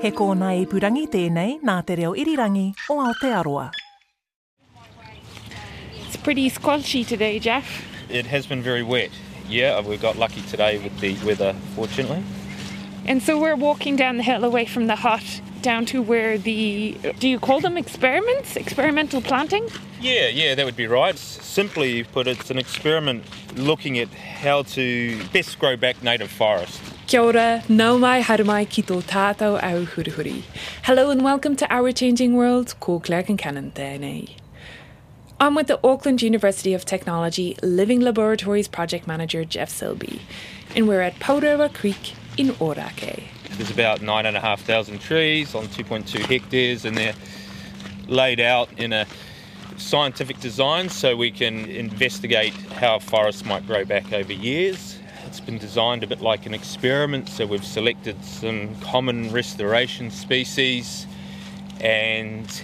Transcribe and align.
He 0.00 0.12
kōna 0.14 0.52
i 0.54 0.66
purangi 0.70 1.08
tēnei 1.10 1.56
nā 1.66 1.80
te 1.82 1.96
reo 1.98 2.12
irirangi 2.14 2.68
o 2.88 3.00
Aotearoa. 3.02 3.72
It's 6.06 6.16
pretty 6.16 6.48
squelchy 6.50 7.04
today, 7.04 7.40
Jeff. 7.40 7.66
It 8.08 8.26
has 8.26 8.46
been 8.46 8.62
very 8.62 8.84
wet. 8.84 9.10
Yeah, 9.48 9.80
we 9.80 9.96
got 9.96 10.14
lucky 10.16 10.42
today 10.42 10.78
with 10.78 10.96
the 11.00 11.16
weather, 11.26 11.52
fortunately. 11.74 12.22
And 13.06 13.20
so 13.20 13.40
we're 13.40 13.56
walking 13.56 13.96
down 13.96 14.18
the 14.18 14.22
hill 14.22 14.44
away 14.44 14.66
from 14.66 14.86
the 14.86 14.94
hut 14.94 15.40
down 15.62 15.84
to 15.86 16.00
where 16.00 16.38
the 16.38 16.96
do 17.18 17.26
you 17.26 17.40
call 17.40 17.58
them 17.58 17.76
experiments? 17.76 18.54
Experimental 18.54 19.20
planting? 19.20 19.68
Yeah, 20.00 20.28
yeah, 20.28 20.54
that 20.54 20.64
would 20.64 20.76
be 20.76 20.86
right. 20.86 21.18
Simply 21.18 22.04
put, 22.04 22.28
it's 22.28 22.52
an 22.52 22.58
experiment 22.58 23.24
looking 23.56 23.98
at 23.98 24.08
how 24.10 24.62
to 24.62 25.20
best 25.32 25.58
grow 25.58 25.76
back 25.76 26.04
native 26.04 26.30
forest. 26.30 26.80
Kia 27.08 27.22
ora, 27.22 27.62
nau 27.70 27.96
mai 27.96 28.20
haru 28.20 28.44
mai 28.44 28.66
ki 28.66 28.82
tō 28.82 28.96
tātou 29.10 29.54
au 29.66 29.86
hurihuri. 29.86 30.42
Hello 30.82 31.08
and 31.08 31.24
welcome 31.24 31.56
to 31.56 31.66
Our 31.74 31.90
Changing 31.90 32.34
World, 32.34 32.74
ko 32.80 32.96
and 32.96 33.26
Concannon 33.26 33.72
tēnei. 33.72 34.36
I'm 35.40 35.54
with 35.54 35.68
the 35.68 35.80
Auckland 35.82 36.20
University 36.20 36.74
of 36.74 36.84
Technology 36.84 37.56
Living 37.62 38.02
Laboratories 38.02 38.68
Project 38.68 39.06
Manager 39.06 39.46
Jeff 39.46 39.70
Silby, 39.70 40.20
and 40.76 40.86
we're 40.86 41.00
at 41.00 41.18
Pourewa 41.18 41.72
Creek 41.72 42.12
in 42.36 42.48
Ōrākei. 42.48 43.22
There's 43.56 43.70
about 43.70 44.02
nine 44.02 44.26
and 44.26 44.36
a 44.36 44.40
half 44.40 44.60
thousand 44.60 45.00
trees 45.00 45.54
on 45.54 45.64
2.2 45.68 46.26
hectares, 46.26 46.84
and 46.84 46.94
they're 46.94 47.14
laid 48.06 48.38
out 48.38 48.68
in 48.78 48.92
a 48.92 49.06
scientific 49.78 50.40
design 50.40 50.90
so 50.90 51.16
we 51.16 51.30
can 51.30 51.64
investigate 51.70 52.52
how 52.82 52.98
forests 52.98 53.46
might 53.46 53.66
grow 53.66 53.86
back 53.86 54.12
over 54.12 54.34
years. 54.34 54.97
It's 55.28 55.40
been 55.40 55.58
designed 55.58 56.02
a 56.02 56.06
bit 56.06 56.22
like 56.22 56.46
an 56.46 56.54
experiment, 56.54 57.28
so 57.28 57.44
we've 57.44 57.62
selected 57.62 58.24
some 58.24 58.74
common 58.76 59.30
restoration 59.30 60.10
species 60.10 61.06
and 61.82 62.62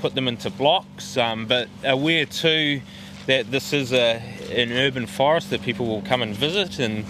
put 0.00 0.14
them 0.14 0.28
into 0.28 0.48
blocks, 0.48 1.16
um, 1.16 1.46
but 1.46 1.68
aware 1.82 2.24
too 2.24 2.82
that 3.26 3.50
this 3.50 3.72
is 3.72 3.92
a, 3.92 4.22
an 4.52 4.70
urban 4.70 5.06
forest 5.06 5.50
that 5.50 5.62
people 5.62 5.86
will 5.86 6.02
come 6.02 6.22
and 6.22 6.36
visit 6.36 6.78
and 6.78 7.04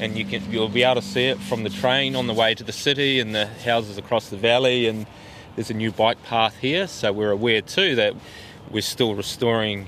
and 0.00 0.18
you 0.18 0.24
can 0.24 0.42
you'll 0.50 0.68
be 0.68 0.82
able 0.82 1.00
to 1.00 1.06
see 1.06 1.26
it 1.26 1.38
from 1.38 1.62
the 1.62 1.70
train 1.70 2.16
on 2.16 2.26
the 2.26 2.34
way 2.34 2.52
to 2.52 2.64
the 2.64 2.72
city 2.72 3.20
and 3.20 3.32
the 3.32 3.46
houses 3.46 3.98
across 3.98 4.30
the 4.30 4.36
valley 4.36 4.88
and 4.88 5.06
there's 5.54 5.70
a 5.70 5.74
new 5.74 5.92
bike 5.92 6.20
path 6.24 6.56
here. 6.58 6.88
So 6.88 7.12
we're 7.12 7.30
aware 7.30 7.62
too 7.62 7.94
that 7.94 8.14
we're 8.68 8.82
still 8.82 9.14
restoring 9.14 9.86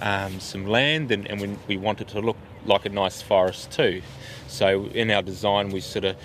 um, 0.00 0.38
some 0.38 0.68
land 0.68 1.10
and, 1.10 1.26
and 1.26 1.40
we, 1.40 1.76
we 1.76 1.94
to 1.94 2.20
look 2.20 2.36
like 2.66 2.86
a 2.86 2.88
nice 2.88 3.22
forest 3.22 3.70
too 3.70 4.02
so 4.48 4.86
in 4.86 5.10
our 5.10 5.22
design 5.22 5.70
we 5.70 5.80
sort 5.80 6.04
of 6.04 6.16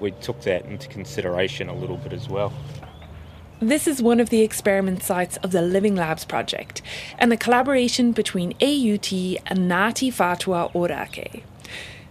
we 0.00 0.10
took 0.12 0.40
that 0.42 0.64
into 0.66 0.88
consideration 0.88 1.68
a 1.68 1.74
little 1.74 1.96
bit 1.96 2.12
as 2.12 2.28
well 2.28 2.52
This 3.60 3.86
is 3.86 4.02
one 4.02 4.20
of 4.20 4.28
the 4.30 4.42
experiment 4.42 5.02
sites 5.02 5.38
of 5.38 5.52
the 5.52 5.62
Living 5.62 5.94
Labs 5.94 6.24
project 6.24 6.82
and 7.18 7.30
the 7.30 7.36
collaboration 7.36 8.12
between 8.12 8.52
AUT 8.54 9.10
and 9.46 9.70
Ngāti 9.70 10.12
Whātua 10.12 10.72
Ōrākei. 10.72 11.42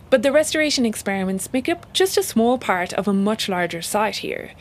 But 0.10 0.24
the 0.24 0.32
restoration 0.32 0.86
experiments 0.86 1.52
make 1.52 1.68
up 1.68 1.92
just 1.92 2.18
a 2.18 2.24
small 2.24 2.58
part 2.58 2.94
of 2.94 3.08
a 3.08 3.14
much 3.14 3.50
larger 3.50 3.82
site 3.82 4.18
here, 4.18 4.54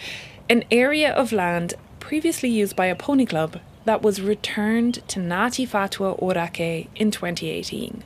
an 0.51 0.65
area 0.71 1.13
of 1.13 1.31
land 1.33 1.75
previously 2.01 2.51
used 2.51 2.75
by 2.75 2.87
a 2.87 2.97
pony 2.97 3.27
club 3.27 3.61
that 3.85 4.03
was 4.03 4.21
returned 4.21 5.07
to 5.09 5.21
Ngāti 5.21 5.69
Whātua 5.69 6.21
Ōrākei 6.21 6.89
in 6.97 7.11
2018. 7.11 8.03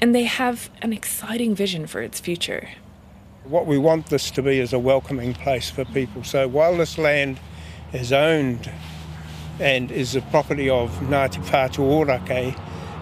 And 0.00 0.14
they 0.14 0.24
have 0.24 0.70
an 0.80 0.92
exciting 0.92 1.54
vision 1.54 1.86
for 1.86 2.00
its 2.00 2.20
future. 2.20 2.70
What 3.44 3.66
we 3.66 3.76
want 3.76 4.06
this 4.06 4.30
to 4.32 4.42
be 4.42 4.58
is 4.58 4.72
a 4.72 4.78
welcoming 4.78 5.34
place 5.34 5.68
for 5.68 5.84
people. 5.84 6.24
So 6.24 6.48
while 6.48 6.76
this 6.76 6.96
land 6.96 7.38
is 7.92 8.12
owned 8.12 8.70
and 9.58 9.90
is 9.90 10.12
the 10.12 10.22
property 10.22 10.70
of 10.70 10.90
Ngāti 11.00 11.44
Whātua 11.44 12.56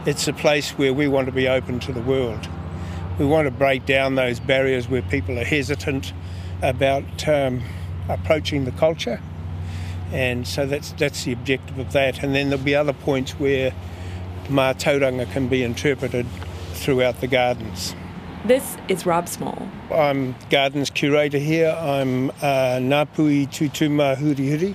it's 0.07 0.27
a 0.27 0.33
place 0.33 0.71
where 0.73 0.93
we 0.93 1.07
want 1.07 1.27
to 1.27 1.33
be 1.33 1.47
open 1.49 1.79
to 1.81 1.93
the 1.93 2.01
world. 2.01 2.49
We 3.19 3.27
want 3.27 3.47
to 3.47 3.51
break 3.51 3.85
down 3.85 4.15
those 4.15 4.41
barriers 4.41 4.89
where 4.89 5.03
people 5.03 5.39
are 5.39 5.45
hesitant 5.45 6.13
about 6.63 7.29
um, 7.29 7.63
approaching 8.09 8.65
the 8.65 8.73
culture. 8.73 9.21
And 10.13 10.49
so 10.49 10.67
that's, 10.67 10.93
that's 10.93 11.25
the 11.25 11.33
objective 11.33 11.79
of 11.79 11.93
that. 11.93 12.23
And 12.23 12.35
then 12.35 12.49
there'll 12.49 12.65
be 12.65 12.75
other 12.75 12.93
points 12.93 13.33
where 13.33 13.73
mātauranga 14.47 15.31
can 15.31 15.49
be 15.49 15.63
interpreted 15.63 16.27
throughout 16.79 17.21
the 17.21 17.27
gardens. 17.27 17.95
This 18.45 18.77
is 18.89 19.05
Rob 19.05 19.29
Small. 19.29 19.69
I'm 19.91 20.35
gardens 20.49 20.91
curator 20.91 21.39
here. 21.39 21.71
I'm 21.71 22.31
uh, 22.31 22.79
Ngāpuhi 22.79 23.49
Tutuma 23.49 24.17
Hurihuri, 24.17 24.75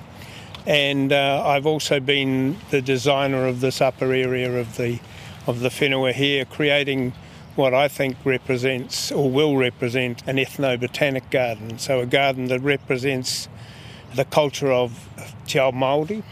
and 0.68 1.14
uh, 1.14 1.44
I've 1.46 1.66
also 1.66 2.00
been 2.00 2.58
the 2.72 2.82
designer 2.82 3.48
of 3.48 3.62
this 3.62 3.82
upper 3.82 4.12
area 4.14 4.60
of 4.60 4.76
the 4.76 5.00
of 5.48 5.62
the 5.62 5.70
whenua 5.70 6.14
here, 6.14 6.46
creating 6.46 7.14
what 7.56 7.74
I 7.74 7.88
think 7.88 8.18
represents 8.26 9.12
or 9.12 9.30
will 9.30 9.58
represent 9.58 10.24
an 10.28 10.38
ethno-botanic 10.38 11.30
garden. 11.30 11.78
So 11.78 12.00
a 12.00 12.06
garden 12.06 12.48
that 12.48 12.62
represents 12.62 13.48
the 14.16 14.26
culture 14.26 14.72
of 14.72 15.10
Te 15.48 15.60
Ao 15.60 15.72
Māori, 15.72 16.24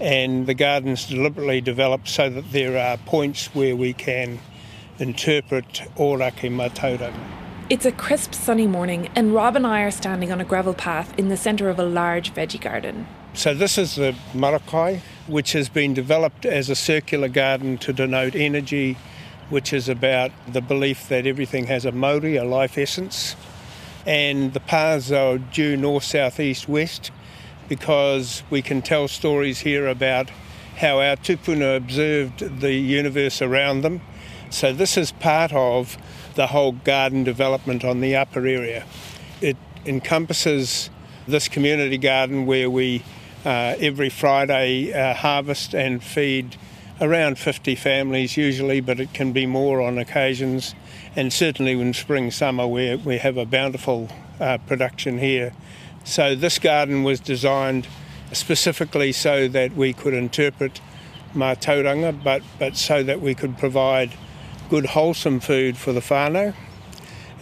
and 0.00 0.46
the 0.46 0.54
garden's 0.54 1.06
deliberately 1.06 1.60
developed 1.60 2.08
so 2.08 2.28
that 2.30 2.52
there 2.52 2.78
are 2.78 2.96
points 2.96 3.54
where 3.54 3.76
we 3.76 3.92
can 3.92 4.38
interpret 5.02 5.82
Ōrākei 5.96 6.48
Mātauranga. 6.48 7.12
It's 7.68 7.84
a 7.84 7.92
crisp 7.92 8.34
sunny 8.34 8.68
morning, 8.68 9.10
and 9.16 9.34
Rob 9.34 9.56
and 9.56 9.66
I 9.66 9.82
are 9.82 9.90
standing 9.90 10.30
on 10.30 10.40
a 10.40 10.44
gravel 10.44 10.74
path 10.74 11.18
in 11.18 11.28
the 11.28 11.36
centre 11.36 11.68
of 11.68 11.78
a 11.78 11.84
large 11.84 12.32
veggie 12.32 12.60
garden. 12.60 13.08
So 13.34 13.52
this 13.52 13.78
is 13.78 13.96
the 13.96 14.14
Marakai, 14.32 15.00
which 15.26 15.52
has 15.52 15.68
been 15.68 15.92
developed 15.92 16.46
as 16.46 16.70
a 16.70 16.76
circular 16.76 17.28
garden 17.28 17.78
to 17.78 17.92
denote 17.92 18.36
energy, 18.36 18.96
which 19.48 19.72
is 19.72 19.88
about 19.88 20.30
the 20.46 20.60
belief 20.60 21.08
that 21.08 21.26
everything 21.26 21.66
has 21.66 21.84
a 21.84 21.92
mauri, 21.92 22.36
a 22.36 22.44
life 22.44 22.78
essence. 22.78 23.34
And 24.06 24.52
the 24.52 24.60
paths 24.60 25.10
are 25.10 25.38
due 25.38 25.76
north, 25.76 26.04
south, 26.04 26.38
east, 26.38 26.68
west, 26.68 27.10
because 27.68 28.42
we 28.50 28.62
can 28.62 28.82
tell 28.82 29.08
stories 29.08 29.60
here 29.60 29.88
about 29.88 30.30
how 30.76 31.00
our 31.00 31.16
tupuna 31.16 31.76
observed 31.76 32.60
the 32.60 32.72
universe 32.72 33.42
around 33.42 33.80
them. 33.80 34.00
So 34.52 34.70
this 34.70 34.98
is 34.98 35.12
part 35.12 35.50
of 35.54 35.96
the 36.34 36.48
whole 36.48 36.72
garden 36.72 37.24
development 37.24 37.84
on 37.84 38.02
the 38.02 38.14
upper 38.16 38.46
area. 38.46 38.84
It 39.40 39.56
encompasses 39.86 40.90
this 41.26 41.48
community 41.48 41.96
garden 41.96 42.44
where 42.44 42.68
we 42.68 43.02
uh, 43.46 43.76
every 43.80 44.10
Friday 44.10 44.92
uh, 44.92 45.14
harvest 45.14 45.74
and 45.74 46.04
feed 46.04 46.56
around 47.00 47.38
50 47.38 47.74
families 47.76 48.36
usually, 48.36 48.80
but 48.80 49.00
it 49.00 49.14
can 49.14 49.32
be 49.32 49.46
more 49.46 49.80
on 49.80 49.96
occasions. 49.96 50.74
And 51.16 51.32
certainly 51.32 51.72
in 51.72 51.94
spring, 51.94 52.30
summer, 52.30 52.66
we, 52.66 52.94
we 52.96 53.18
have 53.18 53.38
a 53.38 53.46
bountiful 53.46 54.10
uh, 54.38 54.58
production 54.58 55.18
here. 55.18 55.54
So 56.04 56.34
this 56.34 56.58
garden 56.58 57.04
was 57.04 57.20
designed 57.20 57.88
specifically 58.32 59.12
so 59.12 59.48
that 59.48 59.72
we 59.74 59.94
could 59.94 60.12
interpret 60.12 60.82
mātauranga, 61.34 62.22
but, 62.22 62.42
but 62.58 62.76
so 62.76 63.02
that 63.02 63.22
we 63.22 63.34
could 63.34 63.56
provide 63.56 64.12
good 64.72 64.86
wholesome 64.86 65.38
food 65.38 65.76
for 65.76 65.92
the 65.92 66.00
whānau. 66.00 66.54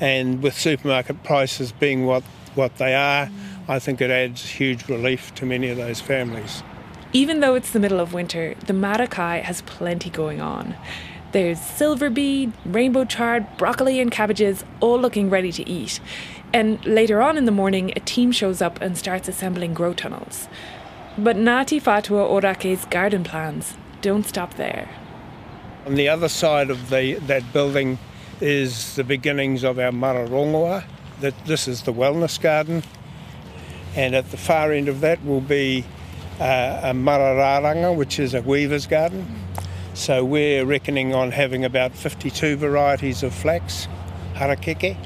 And 0.00 0.42
with 0.42 0.58
supermarket 0.58 1.22
prices 1.22 1.70
being 1.70 2.04
what, 2.04 2.24
what 2.56 2.78
they 2.78 2.92
are, 2.92 3.30
I 3.68 3.78
think 3.78 4.00
it 4.00 4.10
adds 4.10 4.44
huge 4.44 4.88
relief 4.88 5.32
to 5.36 5.46
many 5.46 5.68
of 5.68 5.76
those 5.76 6.00
families. 6.00 6.64
Even 7.12 7.38
though 7.38 7.54
it's 7.54 7.70
the 7.70 7.78
middle 7.78 8.00
of 8.00 8.12
winter, 8.12 8.56
the 8.66 8.72
Marakai 8.72 9.42
has 9.42 9.62
plenty 9.62 10.10
going 10.10 10.40
on. 10.40 10.74
There's 11.30 11.60
silver 11.60 12.10
beet, 12.10 12.50
rainbow 12.64 13.04
chard, 13.04 13.46
broccoli, 13.56 14.00
and 14.00 14.10
cabbages, 14.10 14.64
all 14.80 15.00
looking 15.00 15.30
ready 15.30 15.52
to 15.52 15.68
eat. 15.70 16.00
And 16.52 16.84
later 16.84 17.22
on 17.22 17.38
in 17.38 17.44
the 17.44 17.52
morning, 17.52 17.92
a 17.94 18.00
team 18.00 18.32
shows 18.32 18.60
up 18.60 18.80
and 18.80 18.98
starts 18.98 19.28
assembling 19.28 19.72
grow 19.72 19.94
tunnels. 19.94 20.48
But 21.16 21.36
Ngāti 21.36 21.80
Whātua 21.80 22.28
Ōrākei's 22.28 22.86
garden 22.86 23.22
plans 23.22 23.76
don't 24.02 24.26
stop 24.26 24.54
there. 24.54 24.88
On 25.86 25.94
the 25.94 26.10
other 26.10 26.28
side 26.28 26.68
of 26.68 26.90
the, 26.90 27.14
that 27.14 27.54
building 27.54 27.98
is 28.40 28.96
the 28.96 29.04
beginnings 29.04 29.64
of 29.64 29.78
our 29.78 29.90
Māra 29.90 30.28
Rongoā. 30.28 30.84
That 31.20 31.34
this 31.46 31.66
is 31.66 31.82
the 31.82 31.92
wellness 31.92 32.40
garden, 32.40 32.82
and 33.94 34.14
at 34.14 34.30
the 34.30 34.36
far 34.36 34.72
end 34.72 34.88
of 34.88 35.00
that 35.00 35.24
will 35.24 35.40
be 35.40 35.84
uh, 36.38 36.80
a 36.82 36.92
Māra 36.92 37.36
Raranga, 37.36 37.96
which 37.96 38.18
is 38.18 38.34
a 38.34 38.42
weaver's 38.42 38.86
garden. 38.86 39.26
So 39.94 40.22
we're 40.24 40.66
reckoning 40.66 41.14
on 41.14 41.32
having 41.32 41.64
about 41.64 41.92
52 41.92 42.56
varieties 42.56 43.22
of 43.22 43.34
flax, 43.34 43.88
harakeke, 44.34 44.96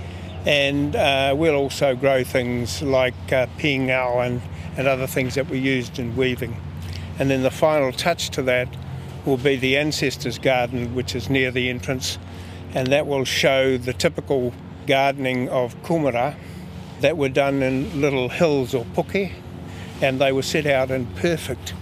and 0.45 0.97
uh, 0.97 1.35
we'll 1.37 1.55
also 1.55 1.95
grow 1.95 2.25
things 2.25 2.83
like 2.83 3.15
uh, 3.33 3.47
pingao 3.59 4.27
and, 4.27 4.43
and 4.77 4.89
other 4.89 5.07
things 5.07 5.37
that 5.37 5.49
we 5.49 5.59
used 5.59 5.99
in 5.99 6.17
weaving. 6.17 6.57
And 7.19 7.31
then 7.31 7.43
the 7.45 7.51
final 7.51 7.93
touch 7.93 8.31
to 8.31 8.43
that 8.43 8.69
will 9.25 9.37
be 9.37 9.57
the 9.57 9.77
ancestors' 9.77 10.39
garden, 10.39 10.95
which 10.95 11.15
is 11.15 11.31
near 11.31 11.51
the 11.51 11.71
entrance, 11.71 12.19
and 12.75 12.89
that 12.89 13.07
will 13.07 13.25
show 13.25 13.79
the 13.79 13.93
typical 13.93 14.53
gardening 14.87 15.49
of 15.49 15.81
kumara 15.83 16.35
that 17.01 17.17
were 17.17 17.29
done 17.29 17.63
in 17.63 18.01
little 18.01 18.29
hills 18.29 18.75
or 18.75 18.85
puke, 18.95 19.33
and 20.03 20.21
they 20.21 20.33
were 20.33 20.43
set 20.43 20.67
out 20.67 20.91
in 20.91 21.07
perfect 21.17 21.75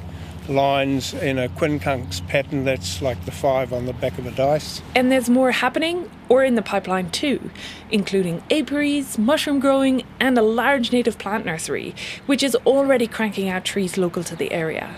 lines 0.49 1.15
in 1.15 1.39
a 1.39 1.49
quincunx 1.49 2.27
pattern 2.27 2.65
that's 2.65 3.00
like 3.00 3.25
the 3.25 3.31
five 3.31 3.73
on 3.73 3.87
the 3.87 3.93
back 3.93 4.19
of 4.19 4.27
a 4.27 4.31
dice. 4.33 4.83
And 4.95 5.11
there's 5.11 5.31
more 5.31 5.53
happening 5.53 6.11
or 6.29 6.45
in 6.45 6.55
the 6.55 6.62
pipeline 6.62 7.11
too, 7.11 7.50
including 7.91 8.43
apiaries, 8.50 9.19
mushroom 9.19 9.61
growing, 9.61 10.03
and 10.19 10.37
a 10.37 10.43
large 10.43 10.93
native 10.93 11.19
plant 11.19 11.47
nursery, 11.47 11.95
which 12.27 12.43
is 12.43 12.56
already 12.67 13.06
cranking 13.06 13.49
out 13.49 13.65
trees 13.65 13.97
local 13.97 14.25
to 14.25 14.37
the 14.37 14.53
area. 14.53 14.97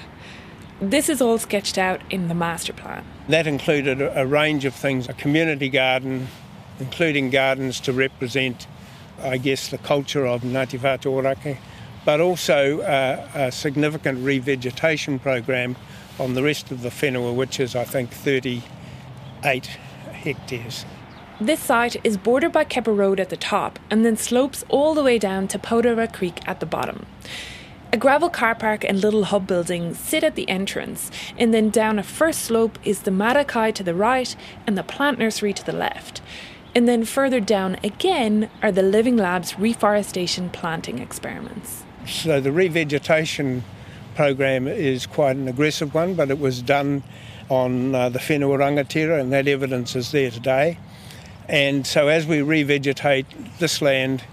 This 0.80 1.08
is 1.08 1.22
all 1.22 1.38
sketched 1.38 1.78
out 1.78 2.00
in 2.10 2.28
the 2.28 2.34
master 2.34 2.72
plan. 2.72 3.04
That 3.28 3.46
included 3.46 4.00
a 4.02 4.26
range 4.26 4.64
of 4.64 4.74
things 4.74 5.08
a 5.08 5.12
community 5.12 5.68
garden, 5.68 6.26
including 6.80 7.30
gardens 7.30 7.80
to 7.80 7.92
represent, 7.92 8.66
I 9.20 9.38
guess, 9.38 9.68
the 9.68 9.78
culture 9.78 10.26
of 10.26 10.42
Ngāti 10.42 10.78
Whātua 10.78 11.56
but 12.04 12.20
also 12.20 12.80
uh, 12.80 13.26
a 13.34 13.50
significant 13.50 14.18
revegetation 14.18 15.20
program 15.20 15.76
on 16.18 16.34
the 16.34 16.42
rest 16.42 16.70
of 16.70 16.82
the 16.82 16.90
whenua, 16.90 17.34
which 17.34 17.58
is, 17.58 17.74
I 17.74 17.84
think, 17.84 18.10
38 18.10 19.66
hectares. 20.12 20.84
This 21.40 21.60
site 21.60 21.96
is 22.04 22.16
bordered 22.16 22.52
by 22.52 22.64
Kepa 22.64 22.96
Road 22.96 23.18
at 23.18 23.30
the 23.30 23.36
top 23.36 23.78
and 23.90 24.04
then 24.04 24.16
slopes 24.16 24.64
all 24.68 24.94
the 24.94 25.02
way 25.02 25.18
down 25.18 25.48
to 25.48 25.58
Pourewa 25.58 26.06
Creek 26.12 26.46
at 26.46 26.60
the 26.60 26.66
bottom. 26.66 27.06
A 27.92 27.96
gravel 27.96 28.28
car 28.28 28.54
park 28.54 28.84
and 28.84 29.00
little 29.00 29.24
hub 29.24 29.46
building 29.46 29.94
sit 29.94 30.24
at 30.24 30.34
the 30.34 30.48
entrance, 30.48 31.10
and 31.38 31.54
then 31.54 31.70
down 31.70 31.98
a 31.98 32.02
first 32.02 32.40
slope 32.40 32.78
is 32.84 33.02
the 33.02 33.10
Marakai 33.10 33.72
to 33.74 33.82
the 33.84 33.94
right 33.94 34.34
and 34.66 34.76
the 34.76 34.82
plant 34.82 35.18
nursery 35.18 35.52
to 35.52 35.64
the 35.64 35.72
left. 35.72 36.20
And 36.74 36.88
then 36.88 37.04
further 37.04 37.38
down 37.38 37.76
again 37.84 38.50
are 38.62 38.72
the 38.72 38.82
Living 38.82 39.16
Labs 39.16 39.58
reforestation 39.58 40.50
planting 40.50 40.98
experiments. 40.98 41.84
So 42.06 42.40
the 42.40 42.50
revegetation 42.50 43.62
program 44.16 44.66
is 44.66 45.06
quite 45.06 45.36
an 45.36 45.46
aggressive 45.46 45.94
one, 45.94 46.14
but 46.14 46.30
it 46.30 46.40
was 46.40 46.62
done 46.62 47.04
on 47.48 47.94
uh, 47.94 48.08
the 48.08 48.18
whenua 48.18 48.58
rangatira, 48.58 49.20
and 49.20 49.32
that 49.32 49.46
evidence 49.46 49.94
is 49.94 50.10
there 50.10 50.30
today. 50.30 50.78
And 51.48 51.86
so 51.86 52.08
as 52.08 52.26
we 52.26 52.38
revegetate 52.38 53.26
this 53.58 53.80
land, 53.80 54.24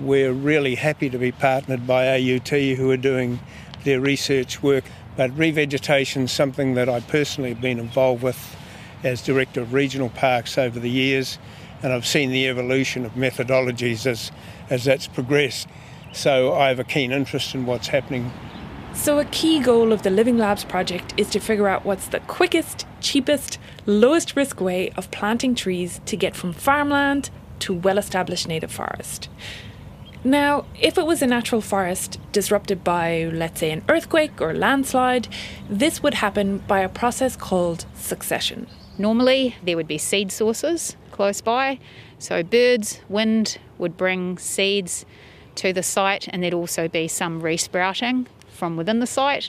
we're 0.00 0.32
really 0.32 0.74
happy 0.74 1.10
to 1.10 1.18
be 1.18 1.32
partnered 1.32 1.86
by 1.86 2.08
AUT 2.08 2.48
who 2.48 2.90
are 2.90 2.96
doing 2.96 3.40
their 3.84 4.00
research 4.00 4.62
work. 4.62 4.84
But 5.16 5.30
revegetation 5.32 6.24
is 6.24 6.32
something 6.32 6.74
that 6.74 6.88
I 6.88 7.00
personally 7.00 7.50
have 7.50 7.60
been 7.60 7.78
involved 7.78 8.22
with 8.22 8.56
as 9.02 9.22
Director 9.22 9.60
of 9.60 9.72
Regional 9.72 10.10
Parks 10.10 10.58
over 10.58 10.78
the 10.78 10.90
years, 10.90 11.38
and 11.82 11.92
I've 11.92 12.06
seen 12.06 12.30
the 12.30 12.48
evolution 12.48 13.04
of 13.04 13.12
methodologies 13.12 14.06
as, 14.06 14.32
as 14.70 14.84
that's 14.84 15.06
progressed. 15.06 15.68
So 16.12 16.54
I 16.54 16.68
have 16.68 16.78
a 16.78 16.84
keen 16.84 17.12
interest 17.12 17.54
in 17.54 17.66
what's 17.66 17.88
happening. 17.88 18.32
So, 18.94 19.18
a 19.20 19.24
key 19.26 19.60
goal 19.60 19.92
of 19.92 20.02
the 20.02 20.10
Living 20.10 20.38
Labs 20.38 20.64
project 20.64 21.14
is 21.16 21.30
to 21.30 21.38
figure 21.38 21.68
out 21.68 21.84
what's 21.84 22.08
the 22.08 22.18
quickest, 22.20 22.84
cheapest, 23.00 23.58
lowest 23.86 24.34
risk 24.34 24.60
way 24.60 24.90
of 24.96 25.10
planting 25.12 25.54
trees 25.54 26.00
to 26.06 26.16
get 26.16 26.34
from 26.34 26.52
farmland 26.52 27.30
to 27.60 27.72
well 27.72 27.98
established 27.98 28.48
native 28.48 28.72
forest. 28.72 29.28
Now, 30.24 30.66
if 30.80 30.98
it 30.98 31.06
was 31.06 31.22
a 31.22 31.26
natural 31.26 31.60
forest 31.60 32.18
disrupted 32.32 32.82
by, 32.82 33.30
let's 33.32 33.60
say, 33.60 33.70
an 33.70 33.84
earthquake 33.88 34.40
or 34.40 34.52
landslide, 34.52 35.28
this 35.70 36.02
would 36.02 36.14
happen 36.14 36.58
by 36.58 36.80
a 36.80 36.88
process 36.88 37.36
called 37.36 37.86
succession. 37.94 38.66
Normally, 38.98 39.54
there 39.62 39.76
would 39.76 39.86
be 39.86 39.98
seed 39.98 40.32
sources 40.32 40.96
close 41.12 41.40
by, 41.40 41.78
so 42.18 42.42
birds, 42.42 43.00
wind 43.08 43.58
would 43.78 43.96
bring 43.96 44.38
seeds 44.38 45.06
to 45.54 45.72
the 45.72 45.82
site, 45.84 46.26
and 46.28 46.42
there'd 46.42 46.54
also 46.54 46.88
be 46.88 47.06
some 47.06 47.40
resprouting 47.40 48.26
from 48.48 48.76
within 48.76 48.98
the 48.98 49.06
site, 49.06 49.48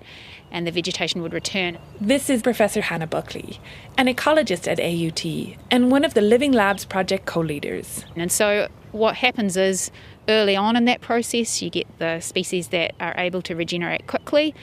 and 0.51 0.67
the 0.67 0.71
vegetation 0.71 1.21
would 1.23 1.33
return. 1.33 1.79
This 1.99 2.29
is 2.29 2.43
Professor 2.43 2.81
Hannah 2.81 3.07
Buckley, 3.07 3.59
an 3.97 4.05
ecologist 4.07 4.67
at 4.67 4.79
AUT 4.79 5.57
and 5.71 5.91
one 5.91 6.05
of 6.05 6.13
the 6.13 6.21
Living 6.21 6.51
Labs 6.51 6.85
project 6.85 7.25
co 7.25 7.39
leaders. 7.39 8.05
And 8.15 8.31
so, 8.31 8.67
what 8.91 9.15
happens 9.15 9.57
is 9.57 9.91
early 10.29 10.55
on 10.55 10.75
in 10.75 10.85
that 10.85 11.01
process, 11.01 11.61
you 11.61 11.69
get 11.69 11.87
the 11.99 12.19
species 12.21 12.69
that 12.69 12.93
are 12.99 13.15
able 13.17 13.41
to 13.41 13.55
regenerate 13.55 14.07
quickly. 14.07 14.55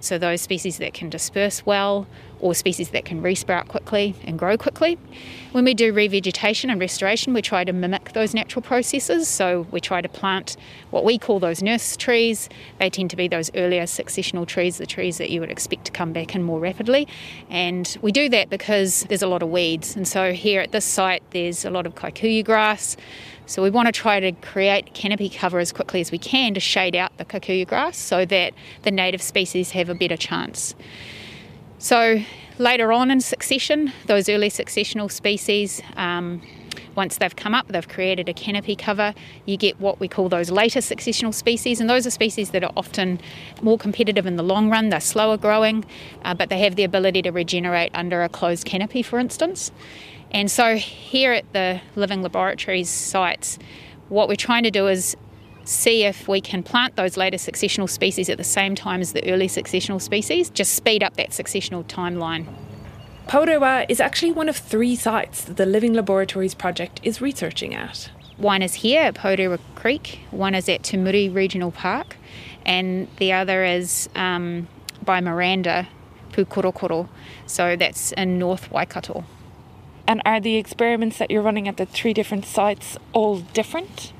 So, 0.00 0.16
those 0.16 0.40
species 0.40 0.78
that 0.78 0.94
can 0.94 1.10
disperse 1.10 1.66
well, 1.66 2.06
or 2.40 2.54
species 2.54 2.90
that 2.90 3.04
can 3.04 3.22
resprout 3.22 3.68
quickly 3.68 4.14
and 4.24 4.38
grow 4.38 4.56
quickly. 4.56 4.98
When 5.52 5.64
we 5.64 5.74
do 5.74 5.92
revegetation 5.92 6.70
and 6.70 6.80
restoration, 6.80 7.32
we 7.32 7.42
try 7.42 7.64
to 7.64 7.72
mimic 7.72 8.12
those 8.12 8.34
natural 8.34 8.62
processes. 8.62 9.28
So, 9.28 9.66
we 9.70 9.80
try 9.80 10.00
to 10.00 10.08
plant 10.08 10.56
what 10.90 11.04
we 11.04 11.18
call 11.18 11.40
those 11.40 11.62
nurse 11.62 11.96
trees. 11.96 12.48
They 12.78 12.90
tend 12.90 13.10
to 13.10 13.16
be 13.16 13.28
those 13.28 13.50
earlier 13.54 13.84
successional 13.84 14.46
trees, 14.46 14.78
the 14.78 14.86
trees 14.86 15.18
that 15.18 15.30
you 15.30 15.40
would 15.40 15.50
expect 15.50 15.86
to 15.86 15.92
come 15.92 16.12
back 16.12 16.34
in 16.34 16.42
more 16.42 16.60
rapidly. 16.60 17.08
And 17.48 17.96
we 18.02 18.12
do 18.12 18.28
that 18.28 18.50
because 18.50 19.04
there's 19.08 19.22
a 19.22 19.28
lot 19.28 19.42
of 19.42 19.50
weeds. 19.50 19.96
And 19.96 20.06
so, 20.06 20.32
here 20.32 20.60
at 20.60 20.72
this 20.72 20.84
site, 20.84 21.22
there's 21.30 21.64
a 21.64 21.70
lot 21.70 21.86
of 21.86 21.94
kikuyu 21.94 22.44
grass. 22.44 22.96
So 23.48 23.62
we 23.62 23.70
want 23.70 23.86
to 23.86 23.92
try 23.92 24.20
to 24.20 24.32
create 24.32 24.92
canopy 24.92 25.30
cover 25.30 25.58
as 25.58 25.72
quickly 25.72 26.02
as 26.02 26.12
we 26.12 26.18
can 26.18 26.52
to 26.52 26.60
shade 26.60 26.94
out 26.94 27.16
the 27.16 27.24
kikuyu 27.24 27.66
grass 27.66 27.96
so 27.96 28.26
that 28.26 28.52
the 28.82 28.90
native 28.90 29.22
species 29.22 29.70
have 29.70 29.88
a 29.88 29.94
better 29.94 30.18
chance. 30.18 30.74
So 31.78 32.20
later 32.58 32.92
on 32.92 33.10
in 33.10 33.20
succession, 33.20 33.92
those 34.06 34.28
early 34.28 34.50
successional 34.50 35.10
species, 35.10 35.80
um, 35.96 36.42
once 36.96 37.18
they've 37.18 37.36
come 37.36 37.54
up, 37.54 37.68
they've 37.68 37.86
created 37.86 38.28
a 38.28 38.34
canopy 38.34 38.74
cover, 38.74 39.14
you 39.46 39.56
get 39.56 39.80
what 39.80 40.00
we 40.00 40.08
call 40.08 40.28
those 40.28 40.50
later 40.50 40.80
successional 40.80 41.32
species, 41.32 41.80
and 41.80 41.88
those 41.88 42.04
are 42.04 42.10
species 42.10 42.50
that 42.50 42.64
are 42.64 42.72
often 42.76 43.20
more 43.62 43.78
competitive 43.78 44.26
in 44.26 44.34
the 44.34 44.42
long 44.42 44.68
run. 44.68 44.88
They're 44.88 45.00
slower 45.00 45.36
growing, 45.36 45.84
uh, 46.24 46.34
but 46.34 46.48
they 46.48 46.58
have 46.58 46.74
the 46.74 46.82
ability 46.82 47.22
to 47.22 47.30
regenerate 47.30 47.92
under 47.94 48.24
a 48.24 48.28
closed 48.28 48.64
canopy, 48.64 49.02
for 49.02 49.20
instance. 49.20 49.70
And 50.32 50.50
so, 50.50 50.76
here 50.76 51.32
at 51.32 51.50
the 51.52 51.80
Living 51.94 52.22
Laboratories 52.22 52.90
sites, 52.90 53.58
what 54.08 54.28
we're 54.28 54.34
trying 54.34 54.64
to 54.64 54.70
do 54.72 54.88
is 54.88 55.16
see 55.68 56.04
if 56.04 56.26
we 56.26 56.40
can 56.40 56.62
plant 56.62 56.96
those 56.96 57.18
later 57.18 57.36
successional 57.36 57.88
species 57.88 58.30
at 58.30 58.38
the 58.38 58.44
same 58.44 58.74
time 58.74 59.02
as 59.02 59.12
the 59.12 59.30
early 59.30 59.48
successional 59.48 60.00
species, 60.00 60.48
just 60.48 60.72
speed 60.74 61.02
up 61.02 61.14
that 61.16 61.30
successional 61.30 61.84
timeline. 61.84 62.46
Pourewa 63.26 63.84
is 63.90 64.00
actually 64.00 64.32
one 64.32 64.48
of 64.48 64.56
three 64.56 64.96
sites 64.96 65.44
that 65.44 65.58
the 65.58 65.66
Living 65.66 65.92
Laboratories 65.92 66.54
project 66.54 67.00
is 67.02 67.20
researching 67.20 67.74
at. 67.74 68.10
One 68.38 68.62
is 68.62 68.74
here 68.74 69.02
at 69.02 69.14
Pourewa 69.16 69.58
Creek, 69.74 70.20
one 70.30 70.54
is 70.54 70.68
at 70.70 70.84
Te 70.84 70.96
Muri 70.96 71.28
Regional 71.28 71.70
Park, 71.70 72.16
and 72.64 73.06
the 73.18 73.34
other 73.34 73.62
is 73.62 74.08
um, 74.14 74.68
by 75.04 75.20
Miranda, 75.20 75.86
Pukorokoro. 76.32 77.08
So 77.46 77.76
that's 77.76 78.12
in 78.12 78.38
North 78.38 78.70
Waikato. 78.70 79.24
And 80.06 80.22
are 80.24 80.40
the 80.40 80.56
experiments 80.56 81.18
that 81.18 81.30
you're 81.30 81.42
running 81.42 81.68
at 81.68 81.76
the 81.76 81.84
three 81.84 82.14
different 82.14 82.46
sites 82.46 82.96
all 83.12 83.40
different? 83.40 84.14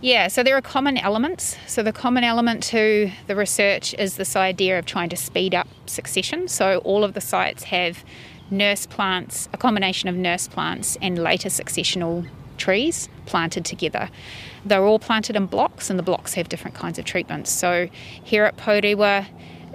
Yeah, 0.00 0.28
so 0.28 0.44
there 0.44 0.56
are 0.56 0.62
common 0.62 0.96
elements. 0.96 1.56
So 1.66 1.82
the 1.82 1.92
common 1.92 2.22
element 2.22 2.62
to 2.64 3.10
the 3.26 3.34
research 3.34 3.94
is 3.94 4.16
this 4.16 4.36
idea 4.36 4.78
of 4.78 4.86
trying 4.86 5.08
to 5.08 5.16
speed 5.16 5.56
up 5.56 5.66
succession. 5.86 6.46
So 6.46 6.78
all 6.84 7.02
of 7.02 7.14
the 7.14 7.20
sites 7.20 7.64
have 7.64 8.04
nurse 8.48 8.86
plants, 8.86 9.48
a 9.52 9.56
combination 9.56 10.08
of 10.08 10.14
nurse 10.14 10.46
plants 10.46 10.96
and 11.02 11.18
later 11.18 11.48
successional 11.48 12.28
trees 12.58 13.08
planted 13.26 13.64
together. 13.64 14.08
They're 14.64 14.84
all 14.84 15.00
planted 15.00 15.34
in 15.34 15.46
blocks, 15.46 15.90
and 15.90 15.98
the 15.98 16.04
blocks 16.04 16.34
have 16.34 16.48
different 16.48 16.76
kinds 16.76 16.98
of 17.00 17.04
treatments. 17.04 17.50
So 17.50 17.88
here 18.22 18.44
at 18.44 18.56
Pourewa, 18.56 19.26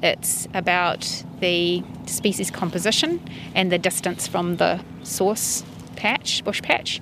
It's 0.03 0.49
about 0.53 1.23
the 1.39 1.81
species 2.07 2.51
composition 2.51 3.21
and 3.55 3.71
the 3.71 3.77
distance 3.77 4.27
from 4.27 4.57
the 4.57 4.83
source 5.03 5.63
patch, 5.95 6.43
bush 6.43 6.61
patch. 6.61 7.01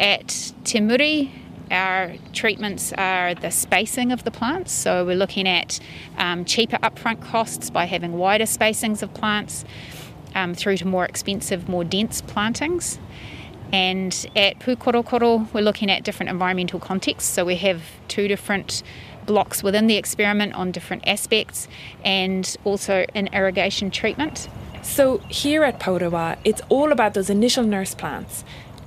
At 0.00 0.52
Te 0.64 0.80
Muri, 0.80 1.30
our 1.70 2.14
treatments 2.32 2.92
are 2.92 3.34
the 3.34 3.50
spacing 3.50 4.12
of 4.12 4.24
the 4.24 4.30
plants, 4.30 4.72
so 4.72 5.04
we're 5.04 5.16
looking 5.16 5.48
at 5.48 5.80
um, 6.18 6.44
cheaper 6.44 6.76
upfront 6.78 7.20
costs 7.22 7.70
by 7.70 7.84
having 7.86 8.12
wider 8.14 8.44
spacings 8.44 9.02
of 9.02 9.12
plants 9.14 9.64
um, 10.34 10.54
through 10.54 10.76
to 10.78 10.86
more 10.86 11.04
expensive, 11.04 11.68
more 11.68 11.84
dense 11.84 12.20
plantings. 12.20 12.98
And 13.72 14.26
at 14.36 14.58
Pukorokoro, 14.60 15.52
we're 15.52 15.62
looking 15.62 15.90
at 15.90 16.04
different 16.04 16.30
environmental 16.30 16.78
contexts, 16.78 17.30
so 17.30 17.44
we 17.44 17.56
have 17.56 17.82
two 18.08 18.28
different 18.28 18.82
blocks 19.26 19.62
within 19.62 19.86
the 19.86 19.96
experiment 19.96 20.54
on 20.54 20.70
different 20.70 21.06
aspects 21.08 21.66
and 22.04 22.56
also 22.64 23.06
an 23.14 23.28
irrigation 23.32 23.90
treatment. 23.90 24.48
So, 24.82 25.18
here 25.28 25.64
at 25.64 25.80
Pourewa, 25.80 26.36
it's 26.44 26.60
all 26.68 26.92
about 26.92 27.14
those 27.14 27.30
initial 27.30 27.64
nurse 27.64 27.94
plants 27.94 28.44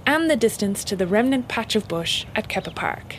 and 0.08 0.30
the 0.32 0.36
distance 0.36 0.84
to 0.86 0.96
the 0.96 1.06
remnant 1.06 1.48
patch 1.48 1.76
of 1.76 1.88
bush 1.88 2.26
at 2.36 2.48
Kepa 2.48 2.74
Park. 2.74 3.18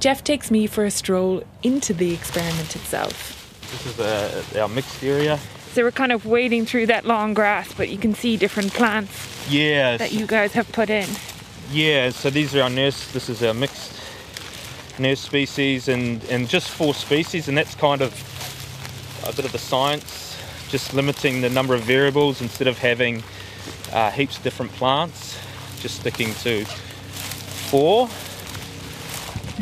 Jeff 0.00 0.22
takes 0.22 0.50
me 0.50 0.66
for 0.66 0.84
a 0.84 0.90
stroll 0.90 1.42
into 1.62 1.94
the 1.94 2.12
experiment 2.12 2.76
itself. 2.76 3.40
This 3.70 3.86
is 3.86 4.00
uh, 4.00 4.60
our 4.60 4.68
mixed 4.68 5.02
area. 5.02 5.38
So, 5.72 5.82
we're 5.82 5.90
kind 5.92 6.12
of 6.12 6.26
wading 6.26 6.66
through 6.66 6.86
that 6.86 7.04
long 7.04 7.32
grass, 7.34 7.72
but 7.72 7.88
you 7.88 7.96
can 7.98 8.14
see 8.14 8.36
different 8.36 8.72
plants 8.74 9.50
Yeah. 9.50 9.96
that 9.96 10.12
you 10.12 10.26
guys 10.26 10.52
have 10.52 10.70
put 10.72 10.90
in. 10.90 11.08
Yeah, 11.72 12.10
so 12.10 12.28
these 12.30 12.54
are 12.54 12.62
our 12.62 12.70
nurse. 12.70 13.10
This 13.12 13.28
is 13.28 13.42
our 13.42 13.54
mixed 13.54 13.92
nurse 14.98 15.18
species, 15.20 15.88
and 15.88 16.22
and 16.24 16.48
just 16.48 16.68
four 16.70 16.92
species, 16.94 17.48
and 17.48 17.56
that's 17.56 17.74
kind 17.74 18.02
of 18.02 18.12
a 19.26 19.32
bit 19.34 19.44
of 19.46 19.50
the 19.52 19.58
science, 19.58 20.36
just 20.68 20.92
limiting 20.94 21.40
the 21.40 21.48
number 21.48 21.74
of 21.74 21.80
variables 21.82 22.40
instead 22.42 22.68
of 22.68 22.78
having 22.78 23.22
uh, 23.92 24.10
heaps 24.10 24.36
of 24.36 24.42
different 24.44 24.70
plants, 24.72 25.38
just 25.84 26.00
sticking 26.00 26.32
to 26.36 26.64
four. 27.68 28.08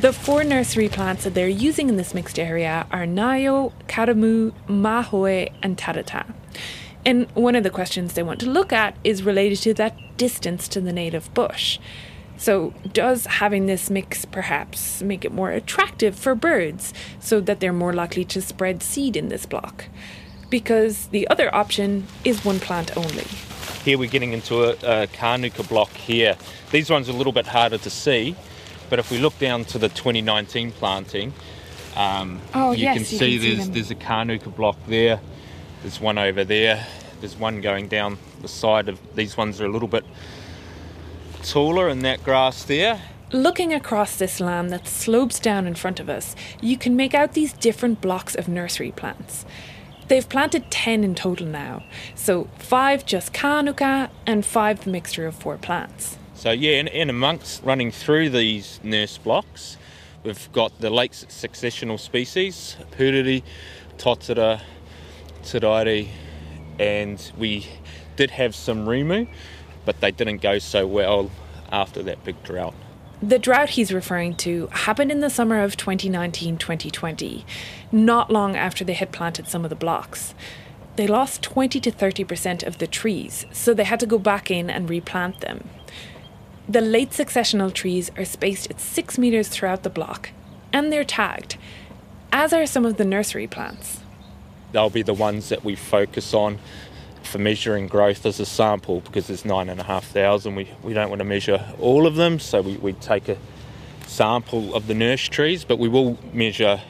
The 0.00 0.12
four 0.12 0.44
nursery 0.44 0.88
plants 0.88 1.24
that 1.24 1.34
they're 1.34 1.48
using 1.48 1.88
in 1.88 1.96
this 1.96 2.14
mixed 2.14 2.38
area 2.38 2.86
are 2.92 3.04
Ngaio, 3.06 3.72
Karamu, 3.88 4.52
Mahoe, 4.68 5.50
and 5.64 5.76
Tarata. 5.76 6.32
And 7.04 7.28
one 7.32 7.56
of 7.56 7.64
the 7.64 7.70
questions 7.70 8.12
they 8.12 8.22
want 8.22 8.38
to 8.38 8.48
look 8.48 8.72
at 8.72 8.96
is 9.02 9.24
related 9.24 9.58
to 9.62 9.74
that 9.74 9.96
distance 10.16 10.68
to 10.68 10.80
the 10.80 10.92
native 10.92 11.34
bush. 11.34 11.80
So, 12.36 12.72
does 12.92 13.26
having 13.26 13.66
this 13.66 13.90
mix 13.90 14.24
perhaps 14.24 15.02
make 15.02 15.24
it 15.24 15.32
more 15.32 15.50
attractive 15.50 16.14
for 16.14 16.36
birds 16.36 16.94
so 17.18 17.40
that 17.40 17.58
they're 17.58 17.72
more 17.72 17.92
likely 17.92 18.24
to 18.26 18.40
spread 18.40 18.80
seed 18.80 19.16
in 19.16 19.28
this 19.28 19.44
block? 19.44 19.86
Because 20.50 21.08
the 21.08 21.26
other 21.26 21.52
option 21.52 22.06
is 22.24 22.44
one 22.44 22.60
plant 22.60 22.96
only. 22.96 23.26
Here 23.84 23.98
we're 23.98 24.08
getting 24.10 24.32
into 24.32 24.64
a, 24.64 24.70
a 25.02 25.06
Kanuka 25.08 25.68
block 25.68 25.90
here. 25.90 26.36
These 26.70 26.88
ones 26.90 27.08
are 27.08 27.12
a 27.12 27.16
little 27.16 27.32
bit 27.32 27.46
harder 27.46 27.78
to 27.78 27.90
see, 27.90 28.36
but 28.88 28.98
if 28.98 29.10
we 29.10 29.18
look 29.18 29.38
down 29.38 29.64
to 29.66 29.78
the 29.78 29.88
2019 29.88 30.70
planting, 30.72 31.32
um, 31.96 32.40
Oh, 32.54 32.72
you 32.72 32.84
yes, 32.84 32.94
can 32.94 33.00
you 33.00 33.04
see 33.06 33.18
can 33.18 33.40
see 33.40 33.54
there's 33.54 33.70
there's 33.70 33.90
a 33.90 33.94
Kanuka 33.94 34.54
block 34.54 34.76
there. 34.86 35.20
There's 35.82 36.00
one 36.00 36.16
over 36.16 36.44
there. 36.44 36.86
There's 37.20 37.36
one 37.36 37.60
going 37.60 37.88
down 37.88 38.18
the 38.40 38.48
side 38.48 38.88
of 38.88 38.98
these 39.14 39.36
ones 39.36 39.60
are 39.60 39.66
a 39.66 39.68
little 39.68 39.88
bit 39.88 40.04
taller 41.42 41.88
in 41.88 42.00
that 42.00 42.22
grass 42.24 42.64
there. 42.64 43.00
Looking 43.32 43.72
across 43.72 44.16
this 44.16 44.40
land 44.40 44.70
that 44.70 44.86
slopes 44.86 45.40
down 45.40 45.66
in 45.66 45.74
front 45.74 45.98
of 46.00 46.08
us, 46.10 46.36
you 46.60 46.76
can 46.76 46.94
make 46.96 47.14
out 47.14 47.32
these 47.32 47.52
different 47.52 48.00
blocks 48.00 48.34
of 48.34 48.46
nursery 48.46 48.92
plants. 48.92 49.46
They've 50.08 50.28
planted 50.28 50.70
10 50.70 51.04
in 51.04 51.14
total 51.14 51.46
now, 51.46 51.82
so 52.14 52.48
5 52.58 53.06
just 53.06 53.32
Kanuka 53.32 54.10
and 54.26 54.44
5 54.44 54.84
the 54.84 54.90
mixture 54.90 55.26
of 55.26 55.34
4 55.34 55.58
plants. 55.58 56.18
So 56.34 56.50
yeah, 56.50 56.72
in, 56.72 56.88
in 56.88 57.08
amongst 57.08 57.62
running 57.62 57.90
through 57.90 58.30
these 58.30 58.80
nurse 58.82 59.16
blocks, 59.16 59.76
we've 60.24 60.50
got 60.52 60.78
the 60.80 60.90
late 60.90 61.12
successional 61.12 61.98
species, 61.98 62.76
Puriri, 62.92 63.42
Totara, 63.96 64.60
Taraire, 65.42 66.08
and 66.78 67.32
we 67.38 67.66
did 68.16 68.30
have 68.32 68.54
some 68.54 68.86
Rimu, 68.86 69.28
but 69.84 70.00
they 70.00 70.10
didn't 70.10 70.42
go 70.42 70.58
so 70.58 70.86
well 70.86 71.30
after 71.70 72.02
that 72.02 72.24
big 72.24 72.42
drought. 72.42 72.74
The 73.22 73.38
drought 73.38 73.70
he's 73.70 73.94
referring 73.94 74.34
to 74.38 74.66
happened 74.72 75.12
in 75.12 75.20
the 75.20 75.30
summer 75.30 75.62
of 75.62 75.76
2019 75.76 76.58
2020, 76.58 77.46
not 77.92 78.32
long 78.32 78.56
after 78.56 78.82
they 78.82 78.94
had 78.94 79.12
planted 79.12 79.46
some 79.46 79.62
of 79.62 79.70
the 79.70 79.76
blocks. 79.76 80.34
They 80.96 81.06
lost 81.06 81.40
20 81.40 81.78
to 81.78 81.92
30% 81.92 82.66
of 82.66 82.78
the 82.78 82.88
trees, 82.88 83.46
so 83.52 83.72
they 83.72 83.84
had 83.84 84.00
to 84.00 84.06
go 84.06 84.18
back 84.18 84.50
in 84.50 84.68
and 84.68 84.90
replant 84.90 85.38
them. 85.38 85.68
The 86.68 86.80
late 86.80 87.10
successional 87.10 87.72
trees 87.72 88.10
are 88.16 88.24
spaced 88.24 88.68
at 88.70 88.80
6 88.80 89.18
metres 89.18 89.46
throughout 89.46 89.84
the 89.84 89.90
block, 89.90 90.30
and 90.72 90.92
they're 90.92 91.04
tagged, 91.04 91.58
as 92.32 92.52
are 92.52 92.66
some 92.66 92.84
of 92.84 92.96
the 92.96 93.04
nursery 93.04 93.46
plants. 93.46 94.00
They'll 94.72 94.90
be 94.90 95.02
the 95.02 95.14
ones 95.14 95.48
that 95.50 95.64
we 95.64 95.76
focus 95.76 96.34
on 96.34 96.58
for 97.24 97.38
measuring 97.38 97.86
growth 97.86 98.26
as 98.26 98.40
a 98.40 98.46
sample 98.46 99.00
because 99.00 99.26
there's 99.26 99.44
nine 99.44 99.68
and 99.68 99.80
a 99.80 99.84
half 99.84 100.04
thousand. 100.06 100.54
We, 100.54 100.70
we 100.82 100.92
don't 100.92 101.08
want 101.08 101.20
to 101.20 101.24
measure 101.24 101.64
all 101.80 102.06
of 102.06 102.16
them, 102.16 102.38
so 102.38 102.62
we, 102.62 102.76
we 102.76 102.92
take 102.94 103.28
a 103.28 103.36
sample 104.06 104.74
of 104.74 104.86
the 104.86 104.94
nurse 104.94 105.28
trees, 105.28 105.64
but 105.64 105.78
we 105.78 105.88
will 105.88 106.18
measure 106.32 106.80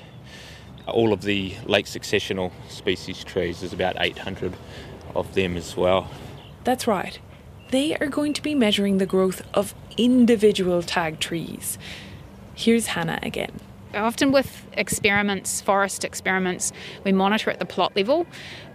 all 0.87 1.13
of 1.13 1.23
the 1.23 1.55
late 1.65 1.87
successional 1.87 2.51
species 2.69 3.23
trees. 3.25 3.61
There's 3.61 3.73
about 3.73 3.97
800 3.99 4.55
of 5.15 5.35
them 5.35 5.57
as 5.57 5.77
well. 5.77 6.11
That's 6.65 6.87
right. 6.87 7.19
They 7.71 7.97
are 7.97 8.09
going 8.09 8.35
to 8.35 8.43
be 8.43 8.55
measuring 8.55 8.99
the 8.99 9.07
growth 9.07 9.43
of 9.55 9.75
individual 9.97 10.83
tag 10.83 11.21
trees. 11.21 11.79
Here's 12.55 12.89
Hannah 12.89 13.19
again. 13.23 13.53
Often 13.95 14.33
with 14.33 14.67
experiments, 14.73 15.61
forest 15.61 16.05
experiments, 16.05 16.73
we 17.05 17.13
monitor 17.13 17.51
at 17.51 17.59
the 17.59 17.65
plot 17.65 17.95
level. 17.95 18.27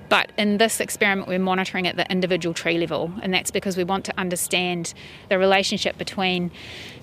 But 0.09 0.31
in 0.37 0.57
this 0.57 0.79
experiment, 0.79 1.27
we're 1.27 1.39
monitoring 1.39 1.87
at 1.87 1.97
the 1.97 2.09
individual 2.09 2.53
tree 2.53 2.77
level, 2.77 3.11
and 3.21 3.33
that's 3.33 3.51
because 3.51 3.75
we 3.75 3.83
want 3.83 4.05
to 4.05 4.13
understand 4.17 4.93
the 5.29 5.37
relationship 5.37 5.97
between 5.97 6.51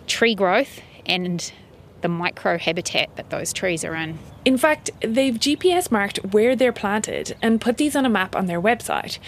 tree 0.07 0.35
growth 0.35 0.81
and 1.07 1.53
the 2.01 2.09
micro 2.09 2.59
habitat 2.59 3.15
that 3.17 3.31
those 3.31 3.53
trees 3.53 3.85
are 3.85 3.95
in. 3.95 4.19
In 4.45 4.59
fact, 4.59 4.91
they've 5.01 5.35
GPS 5.35 5.91
marked 5.91 6.19
where 6.19 6.55
they're 6.55 6.73
planted 6.73 7.35
and 7.41 7.61
put 7.61 7.79
these 7.79 7.97
on 7.97 8.05
a 8.05 8.11
map 8.11 8.37
on 8.37 8.47
their 8.47 8.61
website. 8.61 9.19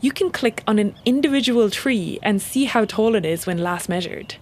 You 0.00 0.12
can 0.12 0.30
click 0.30 0.62
on 0.66 0.78
an 0.78 0.94
individual 1.04 1.70
tree 1.70 2.18
and 2.22 2.40
see 2.40 2.64
how 2.64 2.84
tall 2.84 3.14
it 3.14 3.26
is 3.26 3.46
when 3.46 3.58
last 3.58 3.88
measured. 3.88 4.36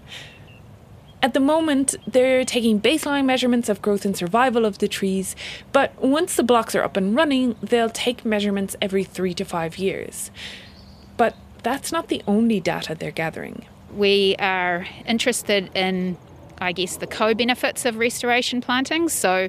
At 1.20 1.34
the 1.34 1.40
moment, 1.40 1.96
they're 2.06 2.44
taking 2.44 2.80
baseline 2.80 3.24
measurements 3.24 3.68
of 3.68 3.82
growth 3.82 4.04
and 4.04 4.16
survival 4.16 4.64
of 4.64 4.78
the 4.78 4.86
trees, 4.86 5.34
but 5.72 6.00
once 6.00 6.36
the 6.36 6.44
blocks 6.44 6.76
are 6.76 6.82
up 6.82 6.96
and 6.96 7.16
running, 7.16 7.56
they'll 7.60 7.90
take 7.90 8.24
measurements 8.24 8.76
every 8.80 9.02
three 9.02 9.34
to 9.34 9.44
five 9.44 9.78
years. 9.78 10.30
But 11.16 11.34
that's 11.64 11.90
not 11.90 12.06
the 12.06 12.22
only 12.28 12.60
data 12.60 12.94
they're 12.94 13.10
gathering. 13.10 13.66
We 13.92 14.36
are 14.38 14.86
interested 15.06 15.70
in, 15.74 16.16
I 16.58 16.70
guess, 16.70 16.98
the 16.98 17.08
co 17.08 17.34
benefits 17.34 17.84
of 17.84 17.96
restoration 17.96 18.60
plantings. 18.60 19.12
So 19.12 19.48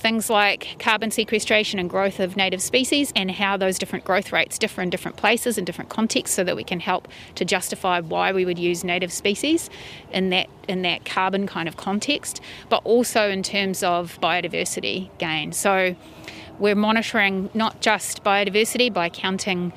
things 0.00 0.30
like 0.30 0.76
carbon 0.78 1.10
sequestration 1.10 1.78
and 1.78 1.90
growth 1.90 2.20
of 2.20 2.36
native 2.36 2.62
species 2.62 3.12
and 3.14 3.30
how 3.30 3.56
those 3.56 3.78
different 3.78 4.04
growth 4.04 4.32
rates 4.32 4.58
differ 4.58 4.80
in 4.80 4.88
different 4.88 5.16
places 5.16 5.58
and 5.58 5.66
different 5.66 5.90
contexts 5.90 6.34
so 6.34 6.42
that 6.42 6.56
we 6.56 6.64
can 6.64 6.80
help 6.80 7.06
to 7.34 7.44
justify 7.44 8.00
why 8.00 8.32
we 8.32 8.44
would 8.44 8.58
use 8.58 8.82
native 8.82 9.12
species 9.12 9.68
in 10.10 10.30
that 10.30 10.48
in 10.68 10.82
that 10.82 11.04
carbon 11.04 11.46
kind 11.46 11.68
of 11.68 11.76
context 11.76 12.40
but 12.70 12.80
also 12.84 13.28
in 13.28 13.42
terms 13.42 13.82
of 13.82 14.18
biodiversity 14.20 15.10
gain. 15.18 15.52
So 15.52 15.94
we're 16.58 16.74
monitoring 16.74 17.50
not 17.54 17.80
just 17.80 18.22
biodiversity 18.24 18.92
by 18.92 19.08
counting 19.08 19.72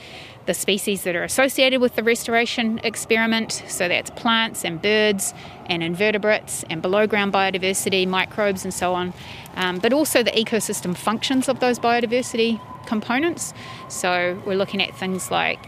the 0.45 0.53
species 0.53 1.03
that 1.03 1.15
are 1.15 1.23
associated 1.23 1.79
with 1.79 1.95
the 1.95 2.03
restoration 2.03 2.79
experiment. 2.83 3.63
So 3.67 3.87
that's 3.87 4.09
plants 4.11 4.65
and 4.65 4.81
birds 4.81 5.33
and 5.67 5.81
invertebrates 5.81 6.63
and 6.69 6.81
below 6.81 7.07
ground 7.07 7.33
biodiversity, 7.33 8.07
microbes, 8.07 8.63
and 8.63 8.73
so 8.73 8.93
on. 8.93 9.13
Um, 9.55 9.79
but 9.79 9.93
also 9.93 10.23
the 10.23 10.31
ecosystem 10.31 10.95
functions 10.95 11.47
of 11.47 11.59
those 11.59 11.79
biodiversity 11.79 12.59
components. 12.85 13.53
So 13.89 14.41
we're 14.45 14.57
looking 14.57 14.81
at 14.81 14.95
things 14.97 15.31
like 15.31 15.59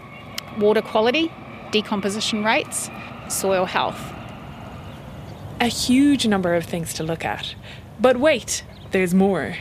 water 0.57 0.81
quality, 0.81 1.31
decomposition 1.71 2.43
rates, 2.43 2.89
soil 3.29 3.65
health. 3.65 3.99
A 5.61 5.67
huge 5.67 6.27
number 6.27 6.53
of 6.53 6.65
things 6.65 6.93
to 6.95 7.03
look 7.03 7.23
at. 7.23 7.55
But 7.99 8.17
wait, 8.17 8.63
there's 8.91 9.13
more. 9.13 9.55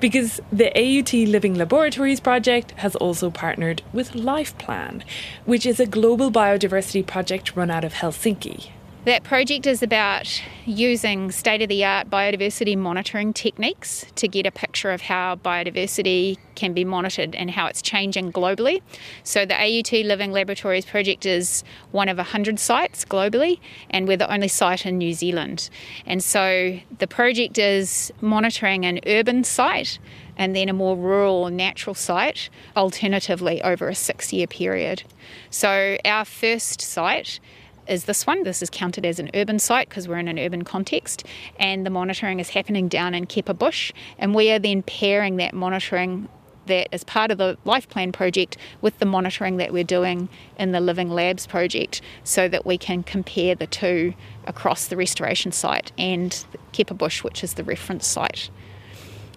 Because 0.00 0.40
the 0.52 0.70
AUT 0.78 1.12
Living 1.12 1.54
Laboratories 1.54 2.20
project 2.20 2.72
has 2.76 2.94
also 2.96 3.30
partnered 3.30 3.82
with 3.92 4.12
LifePlan, 4.12 5.02
which 5.44 5.66
is 5.66 5.80
a 5.80 5.86
global 5.86 6.30
biodiversity 6.30 7.04
project 7.04 7.56
run 7.56 7.70
out 7.70 7.84
of 7.84 7.94
Helsinki. 7.94 8.70
That 9.08 9.24
project 9.24 9.66
is 9.66 9.82
about 9.82 10.42
using 10.66 11.30
state 11.30 11.62
of 11.62 11.70
the 11.70 11.82
art 11.82 12.10
biodiversity 12.10 12.76
monitoring 12.76 13.32
techniques 13.32 14.04
to 14.16 14.28
get 14.28 14.44
a 14.44 14.50
picture 14.50 14.90
of 14.90 15.00
how 15.00 15.36
biodiversity 15.36 16.36
can 16.56 16.74
be 16.74 16.84
monitored 16.84 17.34
and 17.34 17.50
how 17.50 17.68
it's 17.68 17.80
changing 17.80 18.32
globally. 18.32 18.82
So, 19.22 19.46
the 19.46 19.54
AUT 19.54 20.04
Living 20.04 20.30
Laboratories 20.30 20.84
project 20.84 21.24
is 21.24 21.64
one 21.90 22.10
of 22.10 22.18
100 22.18 22.58
sites 22.58 23.06
globally, 23.06 23.60
and 23.88 24.06
we're 24.06 24.18
the 24.18 24.30
only 24.30 24.48
site 24.48 24.84
in 24.84 24.98
New 24.98 25.14
Zealand. 25.14 25.70
And 26.04 26.22
so, 26.22 26.78
the 26.98 27.06
project 27.06 27.56
is 27.56 28.12
monitoring 28.20 28.84
an 28.84 29.00
urban 29.06 29.42
site 29.42 29.98
and 30.36 30.54
then 30.54 30.68
a 30.68 30.74
more 30.74 30.96
rural 30.96 31.48
natural 31.48 31.94
site, 31.94 32.50
alternatively 32.76 33.62
over 33.62 33.88
a 33.88 33.94
six 33.94 34.34
year 34.34 34.46
period. 34.46 35.02
So, 35.48 35.96
our 36.04 36.26
first 36.26 36.82
site 36.82 37.40
is 37.88 38.04
this 38.04 38.26
one. 38.26 38.42
This 38.42 38.62
is 38.62 38.70
counted 38.70 39.04
as 39.04 39.18
an 39.18 39.30
urban 39.34 39.58
site 39.58 39.88
because 39.88 40.06
we're 40.06 40.18
in 40.18 40.28
an 40.28 40.38
urban 40.38 40.62
context, 40.62 41.24
and 41.58 41.84
the 41.84 41.90
monitoring 41.90 42.40
is 42.40 42.50
happening 42.50 42.88
down 42.88 43.14
in 43.14 43.26
Kepa 43.26 43.58
Bush, 43.58 43.92
and 44.18 44.34
we 44.34 44.50
are 44.50 44.58
then 44.58 44.82
pairing 44.82 45.36
that 45.36 45.54
monitoring 45.54 46.28
that 46.66 46.88
as 46.92 47.02
part 47.02 47.30
of 47.30 47.38
the 47.38 47.56
Life 47.64 47.88
Plan 47.88 48.12
project 48.12 48.56
with 48.80 48.98
the 48.98 49.06
monitoring 49.06 49.56
that 49.56 49.72
we're 49.72 49.84
doing 49.84 50.28
in 50.58 50.72
the 50.72 50.80
Living 50.80 51.10
Labs 51.10 51.46
project 51.46 52.00
so 52.24 52.46
that 52.46 52.64
we 52.64 52.78
can 52.78 53.02
compare 53.02 53.54
the 53.54 53.66
two 53.66 54.14
across 54.46 54.86
the 54.86 54.96
restoration 54.96 55.50
site 55.50 55.92
and 55.98 56.44
Kepa 56.72 56.96
Bush, 56.96 57.24
which 57.24 57.42
is 57.42 57.54
the 57.54 57.64
reference 57.64 58.06
site. 58.06 58.50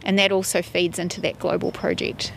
And 0.03 0.19
that 0.19 0.31
also 0.31 0.61
feeds 0.61 0.99
into 0.99 1.21
that 1.21 1.39
global 1.39 1.71
project. 1.71 2.33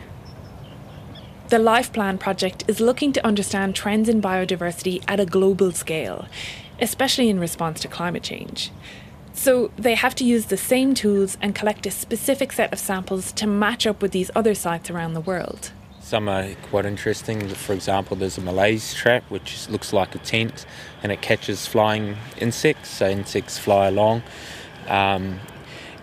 The 1.51 1.59
Life 1.59 1.93
Plan 1.93 2.17
project 2.17 2.65
is 2.69 2.81
looking 2.81 3.13
to 3.13 3.25
understand 3.25 3.75
trends 3.75 4.09
in 4.09 4.23
biodiversity 4.23 5.05
at 5.07 5.21
a 5.21 5.27
global 5.27 5.73
scale, 5.73 6.27
especially 6.81 7.29
in 7.29 7.39
response 7.39 7.81
to 7.81 7.89
climate 7.89 8.23
change. 8.23 8.71
So 9.35 9.71
they 9.77 9.95
have 9.95 10.15
to 10.17 10.25
use 10.25 10.47
the 10.47 10.57
same 10.57 10.95
tools 10.95 11.37
and 11.43 11.55
collect 11.55 11.85
a 11.85 11.91
specific 11.91 12.51
set 12.53 12.73
of 12.73 12.79
samples 12.79 13.31
to 13.33 13.47
match 13.47 13.87
up 13.87 14.01
with 14.01 14.13
these 14.13 14.31
other 14.35 14.55
sites 14.55 14.89
around 14.89 15.13
the 15.13 15.21
world. 15.21 15.71
Some 16.01 16.31
are 16.31 16.49
quite 16.71 16.87
interesting. 16.87 17.47
For 17.49 17.75
example, 17.75 18.17
there's 18.17 18.39
a 18.39 18.41
malaise 18.41 18.95
trap 18.95 19.25
which 19.29 19.69
looks 19.69 19.93
like 19.93 20.15
a 20.15 20.19
tent 20.19 20.65
and 21.03 21.13
it 21.13 21.21
catches 21.21 21.67
flying 21.67 22.17
insects. 22.39 22.89
So 22.89 23.07
insects 23.07 23.59
fly 23.59 23.89
along 23.89 24.23
um, 24.89 25.41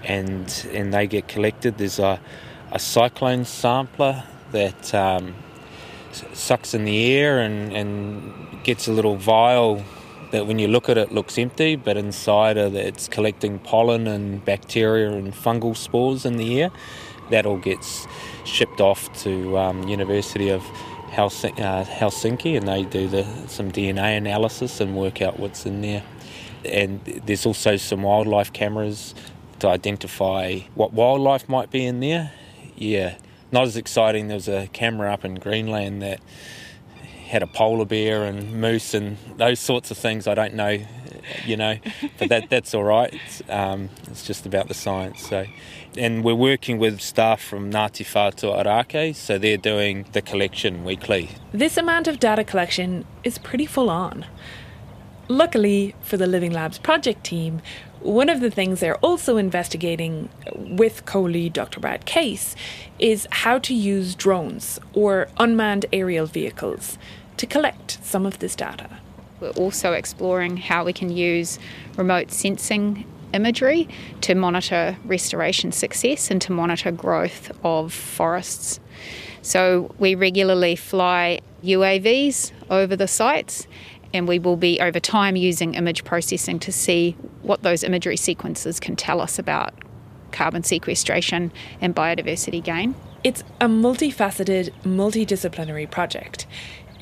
and 0.03 0.67
and 0.71 0.93
they 0.93 1.07
get 1.07 1.27
collected. 1.27 1.79
There's 1.79 1.97
a, 1.97 2.19
a 2.71 2.79
cyclone 2.79 3.45
sampler 3.45 4.23
that 4.51 4.93
um, 4.93 5.35
sucks 6.33 6.73
in 6.73 6.85
the 6.85 7.11
air 7.13 7.39
and, 7.39 7.73
and 7.73 8.63
gets 8.63 8.87
a 8.87 8.91
little 8.91 9.15
vial 9.15 9.83
that 10.31 10.47
when 10.47 10.59
you 10.59 10.67
look 10.67 10.89
at 10.89 10.97
it 10.97 11.11
looks 11.11 11.37
empty, 11.37 11.75
but 11.75 11.97
inside 11.97 12.57
it 12.57 12.73
it's 12.73 13.07
collecting 13.07 13.59
pollen 13.59 14.07
and 14.07 14.43
bacteria 14.45 15.11
and 15.11 15.33
fungal 15.33 15.75
spores 15.75 16.25
in 16.25 16.37
the 16.37 16.61
air. 16.61 16.71
That 17.29 17.45
all 17.45 17.57
gets 17.57 18.07
shipped 18.45 18.81
off 18.81 19.11
to 19.23 19.57
um, 19.57 19.87
University 19.87 20.49
of 20.49 20.61
Helsinki, 21.11 21.59
uh, 21.59 21.83
Helsinki, 21.85 22.57
and 22.57 22.67
they 22.67 22.83
do 22.83 23.07
the, 23.07 23.25
some 23.47 23.71
DNA 23.71 24.17
analysis 24.17 24.81
and 24.81 24.95
work 24.95 25.21
out 25.21 25.39
what's 25.39 25.65
in 25.65 25.81
there. 25.81 26.03
And 26.65 27.03
there's 27.25 27.45
also 27.45 27.75
some 27.77 28.03
wildlife 28.03 28.53
cameras 28.53 29.15
to 29.59 29.67
identify 29.67 30.59
what 30.75 30.93
wildlife 30.93 31.47
might 31.49 31.69
be 31.69 31.85
in 31.85 31.99
there. 31.99 32.31
Yeah, 32.75 33.15
not 33.51 33.63
as 33.63 33.77
exciting. 33.77 34.27
There 34.27 34.35
was 34.35 34.47
a 34.47 34.67
camera 34.73 35.11
up 35.11 35.25
in 35.25 35.35
Greenland 35.35 36.01
that 36.01 36.19
had 37.31 37.41
a 37.41 37.47
polar 37.47 37.85
bear 37.85 38.25
and 38.25 38.59
moose 38.59 38.93
and 38.93 39.17
those 39.37 39.59
sorts 39.59 39.89
of 39.89 39.97
things. 39.97 40.27
I 40.27 40.35
don't 40.35 40.53
know, 40.53 40.77
you 41.45 41.55
know, 41.55 41.77
but 42.19 42.29
that 42.29 42.49
that's 42.49 42.73
all 42.73 42.83
right. 42.83 43.13
It's, 43.13 43.41
um, 43.49 43.89
it's 44.07 44.25
just 44.25 44.45
about 44.45 44.67
the 44.67 44.73
science. 44.73 45.27
So, 45.27 45.45
and 45.97 46.23
we're 46.23 46.35
working 46.35 46.77
with 46.77 47.01
staff 47.01 47.41
from 47.41 47.71
Ngāti 47.71 48.05
Whātua 48.05 48.65
Ōrākei, 48.65 49.15
so 49.15 49.37
they're 49.37 49.57
doing 49.57 50.05
the 50.11 50.21
collection 50.21 50.83
weekly. 50.83 51.29
This 51.53 51.77
amount 51.77 52.07
of 52.07 52.19
data 52.19 52.43
collection 52.43 53.05
is 53.23 53.37
pretty 53.37 53.65
full 53.65 53.89
on. 53.89 54.25
Luckily 55.29 55.95
for 56.01 56.17
the 56.17 56.27
Living 56.27 56.51
Labs 56.51 56.77
project 56.77 57.23
team, 57.23 57.61
one 58.01 58.29
of 58.29 58.39
the 58.39 58.51
things 58.51 58.79
they're 58.79 58.97
also 58.97 59.37
investigating 59.37 60.29
with 60.55 61.05
co 61.05 61.21
lead 61.21 61.53
Dr. 61.53 61.79
Brad 61.79 62.05
Case 62.05 62.55
is 62.99 63.27
how 63.31 63.59
to 63.59 63.73
use 63.73 64.15
drones 64.15 64.79
or 64.93 65.27
unmanned 65.37 65.85
aerial 65.93 66.25
vehicles 66.25 66.97
to 67.37 67.45
collect 67.45 68.03
some 68.03 68.25
of 68.25 68.39
this 68.39 68.55
data. 68.55 68.89
We're 69.39 69.49
also 69.51 69.93
exploring 69.93 70.57
how 70.57 70.83
we 70.83 70.93
can 70.93 71.11
use 71.11 71.59
remote 71.97 72.31
sensing 72.31 73.05
imagery 73.33 73.87
to 74.21 74.35
monitor 74.35 74.97
restoration 75.05 75.71
success 75.71 76.29
and 76.29 76.41
to 76.41 76.51
monitor 76.51 76.91
growth 76.91 77.51
of 77.63 77.93
forests. 77.93 78.79
So 79.41 79.93
we 79.97 80.15
regularly 80.15 80.75
fly 80.75 81.39
UAVs 81.63 82.51
over 82.69 82.95
the 82.95 83.07
sites 83.07 83.67
and 84.13 84.27
we 84.27 84.39
will 84.39 84.57
be 84.57 84.79
over 84.79 84.99
time 84.99 85.35
using 85.35 85.75
image 85.75 86.03
processing 86.03 86.59
to 86.59 86.71
see 86.71 87.15
what 87.41 87.63
those 87.63 87.83
imagery 87.83 88.17
sequences 88.17 88.79
can 88.79 88.95
tell 88.95 89.21
us 89.21 89.39
about 89.39 89.73
carbon 90.31 90.63
sequestration 90.63 91.51
and 91.79 91.95
biodiversity 91.95 92.63
gain. 92.63 92.95
It's 93.23 93.43
a 93.59 93.67
multifaceted, 93.67 94.71
multidisciplinary 94.83 95.89
project. 95.89 96.47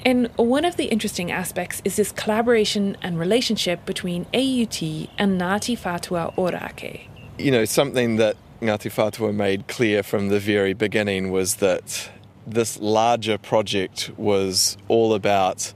And 0.05 0.27
one 0.37 0.65
of 0.65 0.77
the 0.77 0.85
interesting 0.85 1.31
aspects 1.31 1.81
is 1.83 1.97
this 1.97 2.11
collaboration 2.11 2.97
and 3.01 3.19
relationship 3.19 3.85
between 3.85 4.23
AUT 4.33 4.81
and 5.17 5.39
Ngāti 5.39 5.77
Whātua 5.77 6.33
Ōrākei. 6.35 7.01
You 7.37 7.51
know, 7.51 7.65
something 7.65 8.15
that 8.17 8.37
Ngāti 8.61 8.91
Whātua 8.91 9.33
made 9.33 9.67
clear 9.67 10.03
from 10.03 10.29
the 10.29 10.39
very 10.39 10.73
beginning 10.73 11.31
was 11.31 11.55
that 11.55 12.09
this 12.47 12.79
larger 12.79 13.37
project 13.37 14.11
was 14.17 14.77
all 14.87 15.13
about 15.13 15.73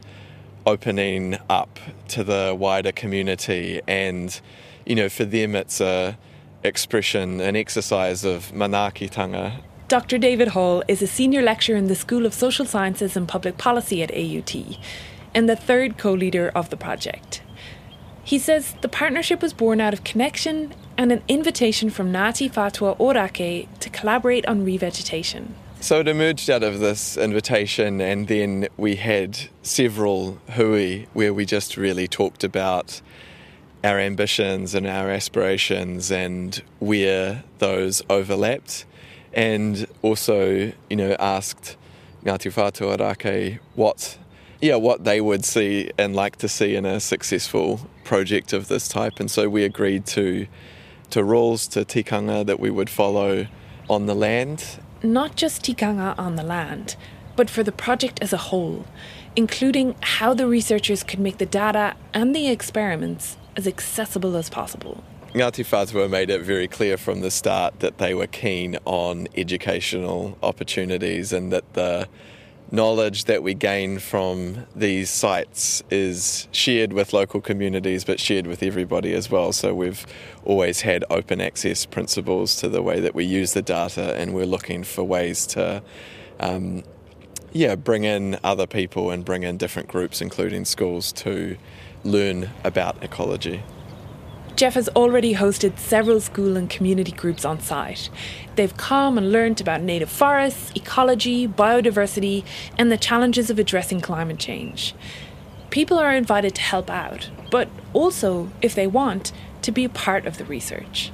opening 0.65 1.37
up 1.49 1.79
to 2.09 2.23
the 2.23 2.55
wider 2.57 2.91
community 2.91 3.81
and 3.87 4.39
you 4.85 4.95
know 4.95 5.09
for 5.09 5.25
them 5.25 5.55
it's 5.55 5.81
a 5.81 6.17
expression 6.63 7.41
an 7.41 7.55
exercise 7.55 8.23
of 8.23 8.51
manaakitanga 8.51 9.53
Dr. 9.89 10.17
David 10.17 10.47
Hall 10.49 10.81
is 10.87 11.01
a 11.01 11.07
senior 11.07 11.43
lecturer 11.43 11.75
in 11.75 11.87
the 11.87 11.93
School 11.93 12.25
of 12.25 12.33
Social 12.33 12.65
Sciences 12.65 13.15
and 13.15 13.27
Public 13.27 13.57
Policy 13.57 14.01
at 14.01 14.11
AUT 14.11 14.55
and 15.35 15.47
the 15.47 15.55
third 15.55 15.97
co-leader 15.97 16.51
of 16.55 16.69
the 16.69 16.77
project. 16.77 17.43
He 18.23 18.39
says 18.39 18.75
the 18.81 18.87
partnership 18.87 19.41
was 19.41 19.53
born 19.53 19.81
out 19.81 19.93
of 19.93 20.03
connection 20.03 20.73
and 20.97 21.11
an 21.11 21.21
invitation 21.27 21.89
from 21.89 22.11
Ngāti 22.13 22.51
Whātua 22.51 22.97
Ōrākei 22.97 23.67
to 23.79 23.89
collaborate 23.89 24.45
on 24.45 24.65
revegetation. 24.65 25.49
So 25.83 25.99
it 25.99 26.07
emerged 26.07 26.49
out 26.49 26.63
of 26.63 26.79
this 26.79 27.17
invitation, 27.17 27.99
and 27.99 28.29
then 28.29 28.69
we 28.77 28.95
had 28.95 29.37
several 29.63 30.39
hui 30.51 31.07
where 31.11 31.33
we 31.33 31.45
just 31.45 31.75
really 31.75 32.07
talked 32.07 32.45
about 32.45 33.01
our 33.83 33.99
ambitions 33.99 34.73
and 34.75 34.87
our 34.87 35.09
aspirations 35.09 36.09
and 36.09 36.63
where 36.79 37.43
those 37.57 38.01
overlapped, 38.09 38.85
and 39.33 39.85
also, 40.01 40.71
you 40.89 40.95
know, 40.95 41.17
asked 41.19 41.75
Ngāti 42.23 42.49
Whātua 42.49 42.97
Ōrākei 42.97 43.59
what, 43.75 44.17
yeah, 44.61 44.77
what 44.77 45.03
they 45.03 45.19
would 45.19 45.43
see 45.43 45.91
and 45.97 46.15
like 46.15 46.37
to 46.37 46.47
see 46.47 46.77
in 46.77 46.85
a 46.85 47.01
successful 47.01 47.81
project 48.05 48.53
of 48.53 48.69
this 48.69 48.87
type, 48.87 49.19
and 49.19 49.29
so 49.29 49.49
we 49.49 49.65
agreed 49.65 50.05
to 50.05 50.47
to 51.09 51.25
rules 51.25 51.67
to 51.67 51.83
tikanga 51.83 52.45
that 52.45 52.59
we 52.61 52.69
would 52.69 52.89
follow 52.89 53.47
on 53.89 54.05
the 54.05 54.15
land 54.15 54.79
not 55.03 55.35
just 55.35 55.63
tikanga 55.63 56.17
on 56.17 56.35
the 56.35 56.43
land, 56.43 56.95
but 57.35 57.49
for 57.49 57.61
the 57.61 57.71
project 57.71 58.21
as 58.21 58.31
a 58.31 58.37
whole, 58.37 58.85
including 59.35 59.95
how 60.01 60.33
the 60.33 60.47
researchers 60.47 61.03
could 61.03 61.19
make 61.19 61.37
the 61.37 61.45
data 61.45 61.95
and 62.13 62.35
the 62.35 62.47
experiments 62.47 63.37
as 63.55 63.67
accessible 63.67 64.35
as 64.35 64.49
possible. 64.49 65.03
Ngāti 65.33 65.65
Whātua 65.65 66.09
made 66.09 66.29
it 66.29 66.41
very 66.41 66.67
clear 66.67 66.95
from 66.95 67.21
the 67.21 67.31
start 67.31 67.79
that 67.79 67.97
they 67.97 68.13
were 68.13 68.27
keen 68.27 68.77
on 68.85 69.27
educational 69.35 70.37
opportunities 70.43 71.33
and 71.33 71.51
that 71.51 71.73
the 71.73 72.07
knowledge 72.73 73.25
that 73.25 73.43
we 73.43 73.53
gain 73.53 73.99
from 73.99 74.65
these 74.75 75.07
sites 75.07 75.83
is 75.91 76.47
shared 76.51 76.91
with 76.91 77.13
local 77.13 77.39
communities 77.39 78.03
but 78.03 78.19
shared 78.19 78.47
with 78.47 78.63
everybody 78.63 79.13
as 79.13 79.29
well. 79.29 79.53
So 79.53 79.75
we've 79.75 80.03
always 80.43 80.81
had 80.81 81.05
open 81.11 81.39
access 81.39 81.85
principles 81.85 82.55
to 82.57 82.67
the 82.67 82.81
way 82.81 82.99
that 82.99 83.13
we 83.13 83.25
use 83.25 83.53
the 83.53 83.61
data 83.61 84.15
and 84.15 84.33
we're 84.33 84.47
looking 84.47 84.83
for 84.83 85.03
ways 85.03 85.45
to 85.47 85.83
um, 86.39 86.83
yeah, 87.51 87.75
bring 87.75 88.05
in 88.05 88.39
other 88.43 88.65
people 88.65 89.11
and 89.11 89.23
bring 89.23 89.43
in 89.43 89.57
different 89.57 89.87
groups, 89.87 90.19
including 90.19 90.65
schools, 90.65 91.11
to 91.11 91.55
learn 92.03 92.49
about 92.63 93.03
ecology. 93.03 93.61
Jeff 94.55 94.75
has 94.75 94.87
already 94.89 95.33
hosted 95.33 95.79
several 95.79 96.21
school 96.21 96.55
and 96.55 96.69
community 96.69 97.11
groups 97.11 97.43
on 97.43 97.59
site. 97.59 98.09
They've 98.55 98.75
come 98.77 99.17
and 99.17 99.31
learnt 99.31 99.59
about 99.59 99.81
native 99.81 100.09
forests, 100.11 100.71
ecology, 100.75 101.47
biodiversity, 101.47 102.45
and 102.77 102.91
the 102.91 102.97
challenges 102.97 103.49
of 103.49 103.57
addressing 103.57 103.99
climate 104.01 104.37
change. 104.39 104.93
people 105.73 105.97
are 105.97 106.13
invited 106.13 106.53
to 106.53 106.61
help 106.61 106.87
out, 106.87 107.31
but 107.49 107.67
also, 107.93 108.47
if 108.61 108.75
they 108.75 108.85
want, 108.85 109.31
to 109.63 109.71
be 109.71 109.83
a 109.83 109.89
part 109.89 110.27
of 110.27 110.37
the 110.37 110.45
research. 110.45 111.11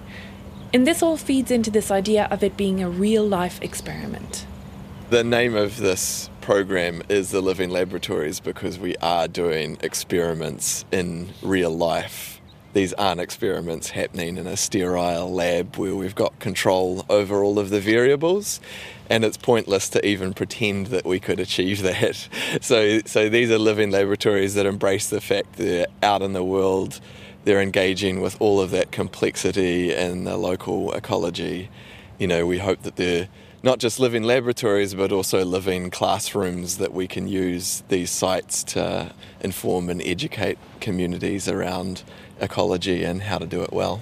And 0.73 0.85
this 0.85 1.01
all 1.01 1.15
feeds 1.15 1.49
into 1.49 1.71
this 1.71 1.89
idea 1.89 2.27
of 2.29 2.43
it 2.43 2.57
being 2.57 2.83
a 2.83 2.89
real 2.89 3.25
life 3.25 3.61
experiment. 3.61 4.45
The 5.11 5.23
name 5.23 5.55
of 5.55 5.77
this 5.77 6.29
program 6.41 7.01
is 7.07 7.31
the 7.31 7.39
Living 7.39 7.69
Laboratories 7.69 8.41
because 8.41 8.77
we 8.77 8.97
are 8.97 9.29
doing 9.29 9.77
experiments 9.81 10.83
in 10.91 11.29
real 11.41 11.71
life. 11.71 12.38
These 12.73 12.93
aren't 12.93 13.19
experiments 13.19 13.89
happening 13.89 14.37
in 14.37 14.45
a 14.45 14.55
sterile 14.55 15.31
lab 15.33 15.75
where 15.77 15.95
we've 15.95 16.15
got 16.15 16.39
control 16.39 17.05
over 17.09 17.43
all 17.43 17.57
of 17.57 17.71
the 17.71 17.79
variables 17.79 18.59
and 19.09 19.25
it's 19.25 19.37
pointless 19.37 19.89
to 19.89 20.05
even 20.05 20.33
pretend 20.33 20.87
that 20.87 21.03
we 21.03 21.19
could 21.19 21.39
achieve 21.39 21.81
that. 21.81 22.27
So, 22.61 22.99
so 23.05 23.29
these 23.29 23.49
are 23.51 23.57
living 23.57 23.91
laboratories 23.91 24.53
that 24.55 24.65
embrace 24.65 25.09
the 25.09 25.21
fact 25.21 25.53
they're 25.53 25.87
out 26.03 26.21
in 26.21 26.33
the 26.33 26.43
world, 26.43 26.99
they're 27.43 27.61
engaging 27.61 28.21
with 28.21 28.39
all 28.39 28.59
of 28.59 28.71
that 28.71 28.91
complexity 28.91 29.93
and 29.93 30.27
the 30.27 30.37
local 30.37 30.91
ecology. 30.93 31.69
You 32.17 32.27
know, 32.27 32.45
we 32.45 32.59
hope 32.59 32.83
that 32.83 32.95
they're 32.97 33.29
not 33.63 33.79
just 33.79 33.99
living 33.99 34.23
laboratories, 34.23 34.93
but 34.93 35.11
also 35.11 35.43
living 35.43 35.89
classrooms 35.89 36.77
that 36.77 36.93
we 36.93 37.07
can 37.07 37.27
use 37.27 37.83
these 37.89 38.09
sites 38.09 38.63
to 38.63 39.13
inform 39.41 39.89
and 39.89 40.01
educate 40.03 40.57
communities 40.79 41.47
around 41.47 42.03
ecology 42.41 43.03
and 43.03 43.23
how 43.23 43.37
to 43.37 43.45
do 43.45 43.61
it 43.61 43.71
well. 43.71 44.01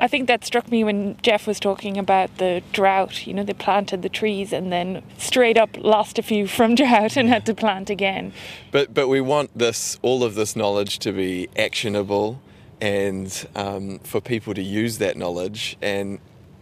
I 0.00 0.08
think 0.08 0.26
that 0.26 0.44
struck 0.44 0.70
me 0.70 0.82
when 0.82 1.16
Jeff 1.22 1.46
was 1.46 1.60
talking 1.60 1.96
about 1.96 2.36
the 2.38 2.62
drought. 2.72 3.26
You 3.26 3.34
know, 3.34 3.44
they 3.44 3.52
planted 3.52 4.02
the 4.02 4.08
trees 4.08 4.52
and 4.52 4.72
then 4.72 5.02
straight 5.18 5.56
up 5.56 5.76
lost 5.78 6.18
a 6.18 6.22
few 6.22 6.46
from 6.46 6.74
drought 6.80 7.16
and 7.16 7.28
had 7.28 7.46
to 7.46 7.54
plant 7.54 7.90
again. 7.90 8.32
But 8.70 8.92
but 8.92 9.08
we 9.08 9.20
want 9.20 9.56
this 9.56 9.98
all 10.02 10.24
of 10.24 10.34
this 10.34 10.56
knowledge 10.56 10.98
to 11.00 11.12
be 11.12 11.48
actionable 11.56 12.40
and 12.80 13.46
um, 13.54 14.00
for 14.00 14.20
people 14.20 14.52
to 14.54 14.62
use 14.62 14.98
that 14.98 15.16
knowledge 15.16 15.76
and 15.80 16.18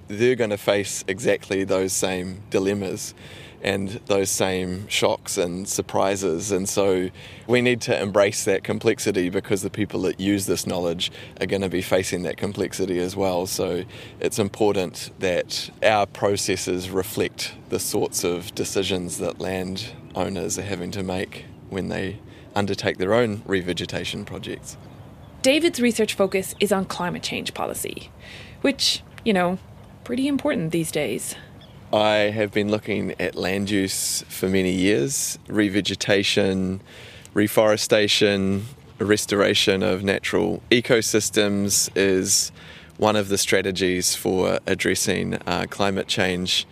they're 0.09 0.37
going 0.37 0.51
to 0.51 0.59
face 0.59 1.05
exactly 1.09 1.64
those 1.64 1.92
same 1.92 2.42
dilemmas 2.51 3.14
and 3.62 3.88
those 4.07 4.29
same 4.29 4.88
shocks 4.88 5.38
and 5.38 5.68
surprises. 5.68 6.51
And 6.51 6.68
so 6.68 7.11
we 7.46 7.61
need 7.62 7.81
to 7.83 8.01
embrace 8.01 8.44
that 8.44 8.64
complexity 8.64 9.31
because 9.31 9.62
the 9.62 9.70
people 9.70 10.03
that 10.03 10.18
use 10.18 10.46
this 10.46 10.66
knowledge 10.66 11.12
are 11.40 11.46
going 11.46 11.62
to 11.62 11.68
be 11.68 11.83
facing 11.83 12.22
that 12.25 12.37
complexity 12.37 12.98
as 12.98 13.14
well. 13.14 13.46
So 13.46 13.85
it's 14.20 14.38
important 14.38 15.11
that 15.20 15.70
our 15.83 16.07
processes 16.07 16.90
reflect 16.90 17.55
the 17.68 17.79
sorts 17.79 18.25
of 18.25 18.55
decisions 18.55 19.18
that 19.18 19.40
land 19.40 19.92
owners 20.14 20.59
are 20.59 20.62
having 20.62 20.90
to 20.90 21.03
make 21.03 21.46
when 21.70 21.88
they 21.88 22.18
undertake 22.55 22.98
their 22.98 23.14
own 23.14 23.38
revegetation 23.42 24.27
projects. 24.27 24.77
David's 25.40 25.81
research 25.81 26.14
focus 26.14 26.55
is 26.61 26.70
on 26.70 26.85
climate 26.85 27.22
change 27.22 27.55
policy, 27.55 28.11
which, 28.61 29.03
you 29.25 29.33
know, 29.33 29.59
pretty 30.05 30.29
important 30.29 30.72
these 30.72 30.90
days. 30.90 31.35
I 31.92 32.31
have 32.31 32.52
been 32.52 32.70
looking 32.70 33.14
at 33.20 33.35
land 33.35 33.68
use 33.68 34.22
for 34.28 34.48
many 34.48 34.72
years 34.72 35.38
revegetation, 35.46 36.81
reforestation, 37.35 38.64
restoration 38.98 39.83
of 39.83 40.02
natural 40.02 40.62
ecosystems 40.70 41.90
is 41.94 42.50
one 42.96 43.14
of 43.14 43.28
the 43.28 43.37
strategies 43.37 44.14
for 44.14 44.59
addressing 44.66 45.35
uh, 45.46 45.66
climate 45.68 46.07
change 46.07 46.66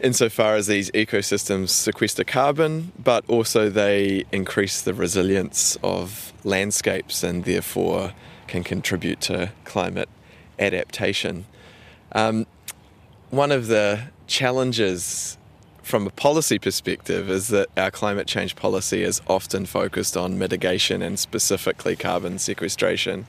insofar 0.00 0.56
as 0.56 0.66
these 0.66 0.90
ecosystems 0.90 1.68
sequester 1.68 2.24
carbon, 2.24 2.90
but 2.98 3.24
also 3.28 3.70
they 3.70 4.24
increase 4.32 4.82
the 4.82 4.94
resilience 4.94 5.78
of 5.84 6.32
landscapes 6.42 7.22
and 7.22 7.44
therefore 7.44 8.12
can 8.48 8.64
contribute 8.64 9.20
to 9.20 9.52
climate 9.64 10.08
adaptation. 10.58 11.46
Um, 12.10 12.46
one 13.30 13.52
of 13.52 13.68
the 13.68 14.02
challenges 14.26 15.38
from 15.82 16.06
a 16.06 16.10
policy 16.10 16.58
perspective 16.58 17.30
is 17.30 17.48
that 17.48 17.68
our 17.76 17.90
climate 17.90 18.26
change 18.26 18.56
policy 18.56 19.02
is 19.02 19.20
often 19.26 19.66
focused 19.66 20.16
on 20.16 20.38
mitigation 20.38 21.02
and 21.02 21.18
specifically 21.18 21.94
carbon 21.94 22.38
sequestration. 22.38 23.26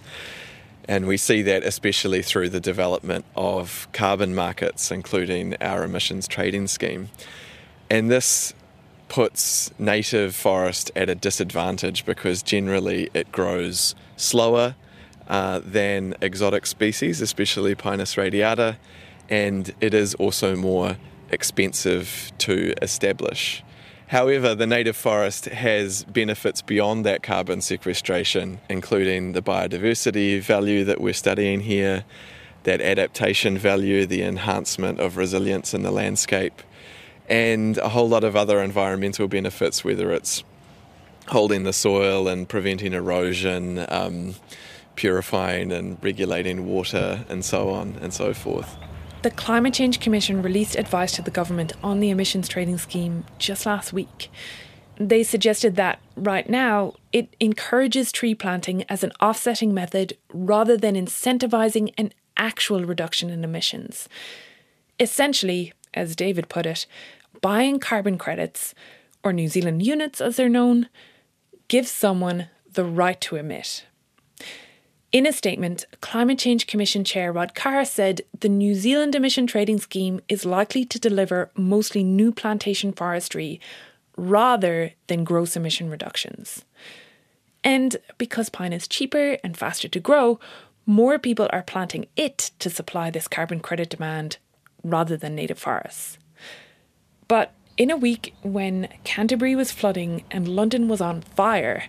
And 0.87 1.07
we 1.07 1.17
see 1.17 1.41
that 1.41 1.63
especially 1.63 2.21
through 2.21 2.49
the 2.49 2.59
development 2.59 3.25
of 3.35 3.87
carbon 3.91 4.33
markets, 4.33 4.91
including 4.91 5.55
our 5.61 5.83
emissions 5.83 6.27
trading 6.27 6.67
scheme. 6.67 7.09
And 7.89 8.09
this 8.09 8.53
puts 9.07 9.71
native 9.79 10.35
forest 10.35 10.91
at 10.95 11.09
a 11.09 11.15
disadvantage 11.15 12.05
because 12.05 12.41
generally 12.41 13.09
it 13.13 13.31
grows 13.31 13.95
slower 14.15 14.75
uh, 15.27 15.59
than 15.63 16.15
exotic 16.21 16.65
species, 16.65 17.21
especially 17.21 17.75
Pinus 17.75 18.17
radiata, 18.17 18.77
and 19.29 19.73
it 19.81 19.93
is 19.93 20.15
also 20.15 20.55
more 20.55 20.97
expensive 21.29 22.31
to 22.39 22.73
establish. 22.81 23.63
However, 24.07 24.53
the 24.53 24.67
native 24.67 24.95
forest 24.95 25.45
has 25.45 26.03
benefits 26.03 26.61
beyond 26.61 27.05
that 27.05 27.23
carbon 27.23 27.61
sequestration, 27.61 28.59
including 28.69 29.33
the 29.33 29.41
biodiversity 29.41 30.39
value 30.41 30.83
that 30.83 31.01
we're 31.01 31.13
studying 31.13 31.61
here, 31.61 32.05
that 32.63 32.81
adaptation 32.81 33.57
value, 33.57 34.05
the 34.05 34.21
enhancement 34.21 34.99
of 34.99 35.17
resilience 35.17 35.73
in 35.73 35.81
the 35.81 35.91
landscape, 35.91 36.61
and 37.27 37.79
a 37.79 37.89
whole 37.89 38.07
lot 38.07 38.23
of 38.23 38.35
other 38.35 38.61
environmental 38.61 39.27
benefits, 39.27 39.83
whether 39.83 40.11
it's 40.11 40.43
holding 41.27 41.63
the 41.63 41.73
soil 41.73 42.27
and 42.27 42.47
preventing 42.47 42.93
erosion, 42.93 43.83
um, 43.89 44.35
purifying 44.95 45.71
and 45.71 45.97
regulating 46.03 46.67
water, 46.67 47.25
and 47.27 47.43
so 47.43 47.69
on 47.69 47.97
and 48.01 48.13
so 48.13 48.33
forth. 48.33 48.77
The 49.25 49.31
Climate 49.31 49.73
Change 49.73 49.99
Commission 49.99 50.43
released 50.43 50.75
advice 50.75 51.13
to 51.13 51.23
the 51.23 51.31
government 51.31 51.73
on 51.83 51.99
the 51.99 52.11
emissions 52.11 52.47
trading 52.47 52.77
scheme 52.77 53.25
just 53.39 53.65
last 53.65 53.91
week. 53.91 54.29
They 54.97 55.23
suggested 55.23 55.75
that 55.77 55.97
right 56.15 56.47
now 56.47 56.93
it 57.11 57.35
encourages 57.39 58.11
tree 58.11 58.35
planting 58.35 58.83
as 58.83 59.03
an 59.03 59.11
offsetting 59.19 59.73
method 59.73 60.15
rather 60.31 60.77
than 60.77 60.93
incentivizing 60.93 61.91
an 61.97 62.13
actual 62.37 62.85
reduction 62.85 63.31
in 63.31 63.43
emissions. 63.43 64.07
Essentially, 64.99 65.73
as 65.95 66.15
David 66.15 66.47
put 66.47 66.67
it, 66.67 66.85
buying 67.41 67.79
carbon 67.79 68.19
credits, 68.19 68.75
or 69.23 69.33
New 69.33 69.47
Zealand 69.47 69.83
units 69.83 70.21
as 70.21 70.35
they're 70.35 70.49
known, 70.49 70.87
gives 71.67 71.89
someone 71.89 72.49
the 72.71 72.85
right 72.85 73.19
to 73.21 73.37
emit. 73.37 73.85
In 75.15 75.25
a 75.25 75.31
statement, 75.31 75.85
Climate 76.01 76.37
Change 76.37 76.67
Commission 76.67 77.05
Chair 77.05 77.31
Rod 77.31 77.55
Carr 77.55 77.85
said 77.85 78.23
the 78.37 78.49
New 78.49 78.75
Zealand 78.75 79.15
emission 79.15 79.47
trading 79.47 79.79
scheme 79.79 80.19
is 80.27 80.43
likely 80.43 80.83
to 80.83 80.99
deliver 80.99 81.51
mostly 81.55 82.03
new 82.03 82.33
plantation 82.33 82.91
forestry 82.91 83.61
rather 84.17 84.91
than 85.07 85.23
gross 85.23 85.55
emission 85.55 85.89
reductions. 85.89 86.65
And 87.63 87.95
because 88.17 88.49
pine 88.49 88.73
is 88.73 88.89
cheaper 88.89 89.37
and 89.41 89.55
faster 89.55 89.87
to 89.87 90.01
grow, 90.01 90.37
more 90.85 91.17
people 91.17 91.47
are 91.53 91.63
planting 91.63 92.07
it 92.17 92.51
to 92.59 92.69
supply 92.69 93.09
this 93.09 93.29
carbon 93.29 93.61
credit 93.61 93.89
demand 93.89 94.35
rather 94.83 95.15
than 95.15 95.33
native 95.33 95.57
forests. 95.57 96.17
But 97.29 97.53
in 97.77 97.89
a 97.89 97.95
week 97.95 98.35
when 98.41 98.89
Canterbury 99.05 99.55
was 99.55 99.71
flooding 99.71 100.25
and 100.29 100.45
London 100.45 100.89
was 100.89 100.99
on 100.99 101.21
fire, 101.21 101.85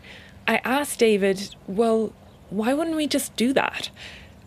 I 0.46 0.58
asked 0.58 1.00
David, 1.00 1.56
well, 1.66 2.12
why 2.50 2.74
wouldn't 2.74 2.96
we 2.96 3.06
just 3.06 3.35
do 3.37 3.52
that? 3.52 3.90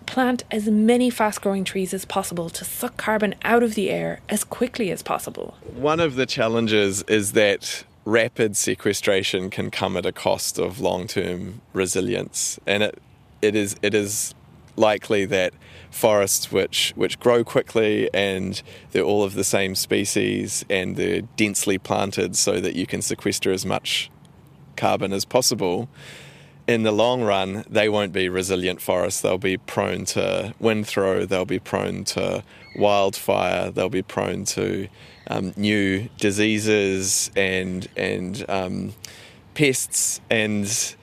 Plant 0.06 0.44
as 0.50 0.68
many 0.68 1.10
fast 1.10 1.42
growing 1.42 1.64
trees 1.64 1.94
as 1.94 2.06
possible 2.06 2.50
to 2.50 2.66
suck 2.66 2.98
carbon 2.98 3.36
out 3.44 3.62
of 3.62 3.76
the 3.76 3.90
air 3.90 4.22
as 4.30 4.44
quickly 4.44 4.92
as 4.92 5.02
possible. 5.02 5.56
One 5.74 6.00
of 6.00 6.16
the 6.16 6.26
challenges 6.26 7.04
is 7.04 7.34
that 7.34 7.84
rapid 8.06 8.58
sequestration 8.58 9.50
can 9.50 9.70
come 9.70 9.96
at 9.96 10.06
a 10.06 10.12
cost 10.12 10.58
of 10.58 10.80
long 10.80 11.08
term 11.08 11.62
resilience. 11.74 12.60
And 12.66 12.84
it, 12.84 13.02
it, 13.42 13.56
is, 13.56 13.76
it 13.82 13.94
is 13.94 14.34
likely 14.76 15.26
that 15.26 15.54
forests 15.92 16.52
which, 16.52 16.94
which 16.96 17.20
grow 17.20 17.44
quickly 17.44 18.10
and 18.14 18.62
they're 18.92 19.04
all 19.04 19.24
of 19.24 19.34
the 19.34 19.44
same 19.44 19.76
species 19.76 20.66
and 20.70 20.96
they're 20.96 21.22
densely 21.22 21.78
planted 21.78 22.36
so 22.36 22.60
that 22.60 22.76
you 22.76 22.88
can 22.88 23.02
sequester 23.02 23.52
as 23.52 23.66
much 23.66 24.10
carbon 24.76 25.12
as 25.12 25.26
possible 25.26 25.90
in 26.70 26.84
the 26.84 26.92
long 26.92 27.24
run, 27.24 27.66
they 27.68 27.90
won't 27.90 28.14
be 28.14 28.30
resilient 28.30 28.80
forests. 28.80 29.22
They'll 29.22 29.40
be 29.40 29.58
prone 29.58 30.06
to 30.06 30.54
wind 30.60 30.86
throw, 30.86 31.26
they'll 31.26 31.44
be 31.44 31.58
prone 31.58 32.04
to 32.04 32.44
wildfire, 32.76 33.72
they'll 33.72 33.90
be 33.90 34.04
prone 34.04 34.46
to 34.46 34.88
um, 35.26 35.52
new 35.58 36.08
diseases 36.20 37.32
and, 37.36 37.88
and 37.98 38.46
um, 38.48 38.94
pests. 39.56 40.22
And 40.30 40.96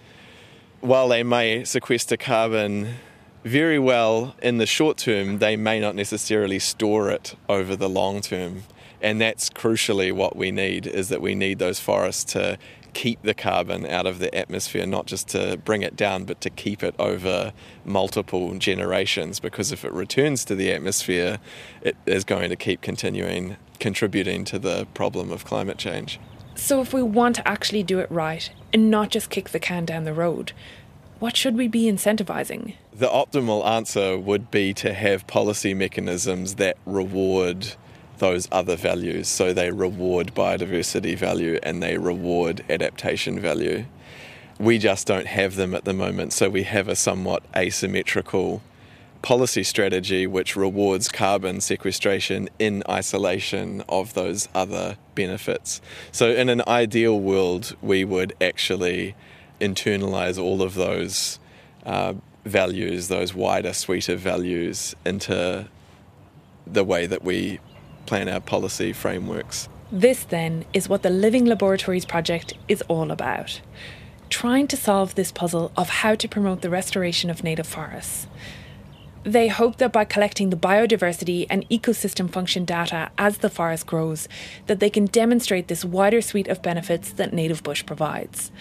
while 0.82 1.08
they 1.08 1.24
may 1.24 1.64
sequester 1.64 2.16
carbon 2.16 2.94
very 3.42 3.80
well 3.80 4.36
in 4.40 4.58
the 4.58 4.66
short 4.66 4.98
term, 4.98 5.40
they 5.40 5.56
may 5.56 5.80
not 5.80 5.96
necessarily 5.96 6.60
store 6.60 7.10
it 7.10 7.34
over 7.48 7.74
the 7.74 7.88
long 7.88 8.20
term. 8.20 8.62
And 9.02 9.20
that's 9.20 9.50
crucially 9.50 10.12
what 10.12 10.36
we 10.36 10.52
need 10.52 10.86
is 10.86 11.08
that 11.08 11.20
we 11.20 11.34
need 11.34 11.58
those 11.58 11.80
forests 11.80 12.32
to 12.34 12.56
keep 12.96 13.20
the 13.20 13.34
carbon 13.34 13.84
out 13.84 14.06
of 14.06 14.20
the 14.20 14.34
atmosphere, 14.34 14.86
not 14.86 15.04
just 15.04 15.28
to 15.28 15.58
bring 15.66 15.82
it 15.82 15.96
down, 15.96 16.24
but 16.24 16.40
to 16.40 16.48
keep 16.48 16.82
it 16.82 16.94
over 16.98 17.52
multiple 17.84 18.56
generations. 18.56 19.38
Because 19.38 19.70
if 19.70 19.84
it 19.84 19.92
returns 19.92 20.46
to 20.46 20.54
the 20.54 20.72
atmosphere, 20.72 21.38
it 21.82 21.94
is 22.06 22.24
going 22.24 22.48
to 22.48 22.56
keep 22.56 22.80
continuing 22.80 23.58
contributing 23.80 24.46
to 24.46 24.58
the 24.58 24.86
problem 24.94 25.30
of 25.30 25.44
climate 25.44 25.76
change. 25.76 26.18
So, 26.54 26.80
if 26.80 26.94
we 26.94 27.02
want 27.02 27.36
to 27.36 27.46
actually 27.46 27.82
do 27.82 27.98
it 27.98 28.10
right 28.10 28.50
and 28.72 28.90
not 28.90 29.10
just 29.10 29.28
kick 29.28 29.50
the 29.50 29.60
can 29.60 29.84
down 29.84 30.04
the 30.04 30.14
road, 30.14 30.52
what 31.18 31.36
should 31.36 31.54
we 31.54 31.68
be 31.68 31.84
incentivizing? 31.84 32.76
The 32.94 33.08
optimal 33.08 33.62
answer 33.66 34.16
would 34.16 34.50
be 34.50 34.72
to 34.72 34.94
have 34.94 35.26
policy 35.26 35.74
mechanisms 35.74 36.54
that 36.54 36.78
reward 36.86 37.74
those 38.18 38.48
other 38.52 38.76
values. 38.76 39.28
So 39.28 39.52
they 39.52 39.70
reward 39.70 40.34
biodiversity 40.34 41.16
value 41.16 41.58
and 41.62 41.82
they 41.82 41.98
reward 41.98 42.64
adaptation 42.68 43.40
value. 43.40 43.84
We 44.58 44.78
just 44.78 45.06
don't 45.06 45.26
have 45.26 45.56
them 45.56 45.74
at 45.74 45.84
the 45.84 45.92
moment, 45.92 46.32
so 46.32 46.48
we 46.48 46.62
have 46.62 46.88
a 46.88 46.96
somewhat 46.96 47.42
asymmetrical 47.54 48.62
policy 49.20 49.62
strategy 49.62 50.26
which 50.26 50.56
rewards 50.56 51.08
carbon 51.08 51.60
sequestration 51.60 52.48
in 52.58 52.82
isolation 52.88 53.82
of 53.88 54.14
those 54.14 54.48
other 54.54 54.96
benefits. 55.14 55.80
So, 56.12 56.30
in 56.30 56.48
an 56.48 56.62
ideal 56.66 57.18
world, 57.18 57.76
we 57.82 58.04
would 58.04 58.34
actually 58.40 59.14
internalize 59.60 60.40
all 60.40 60.62
of 60.62 60.74
those 60.74 61.38
uh, 61.84 62.14
values, 62.44 63.08
those 63.08 63.34
wider 63.34 63.72
suite 63.72 64.08
of 64.08 64.20
values, 64.20 64.94
into 65.04 65.68
the 66.66 66.84
way 66.84 67.06
that 67.06 67.22
we 67.22 67.58
plan 68.06 68.28
our 68.28 68.40
policy 68.40 68.92
frameworks. 68.92 69.68
This, 69.92 70.24
then, 70.24 70.64
is 70.72 70.88
what 70.88 71.02
the 71.02 71.10
Living 71.10 71.44
Laboratories 71.44 72.04
project 72.04 72.54
is 72.68 72.82
all 72.88 73.10
about 73.10 73.60
trying 74.28 74.66
to 74.68 74.76
solve 74.76 75.14
this 75.14 75.32
puzzle 75.32 75.70
of 75.76 75.88
how 75.88 76.14
to 76.14 76.28
promote 76.28 76.60
the 76.60 76.70
restoration 76.70 77.30
of 77.30 77.44
native 77.44 77.66
forests. 77.66 78.26
They 79.22 79.48
hope 79.48 79.78
that 79.78 79.92
by 79.92 80.04
collecting 80.04 80.50
the 80.50 80.56
biodiversity 80.56 81.46
and 81.50 81.68
ecosystem 81.68 82.30
function 82.30 82.64
data 82.64 83.10
as 83.18 83.38
the 83.38 83.50
forest 83.50 83.86
grows, 83.86 84.28
that 84.66 84.78
they 84.78 84.90
can 84.90 85.06
demonstrate 85.06 85.66
this 85.66 85.84
wider 85.84 86.20
suite 86.20 86.48
of 86.48 86.62
benefits 86.62 87.10
that 87.12 87.32
native 87.32 87.62
bush 87.62 87.84
provides. 87.84 88.52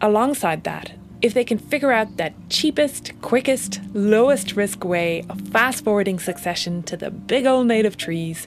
Alongside 0.00 0.62
that, 0.64 0.92
if 1.22 1.34
they 1.34 1.44
can 1.44 1.58
figure 1.58 1.92
out 1.92 2.16
that 2.16 2.32
cheapest, 2.48 3.12
quickest, 3.20 3.80
lowest 3.92 4.56
risk 4.56 4.84
way 4.84 5.24
of 5.28 5.40
fast 5.48 5.84
forwarding 5.84 6.18
succession 6.18 6.82
to 6.84 6.96
the 6.96 7.10
big 7.10 7.46
old 7.46 7.66
native 7.66 7.96
trees, 7.96 8.46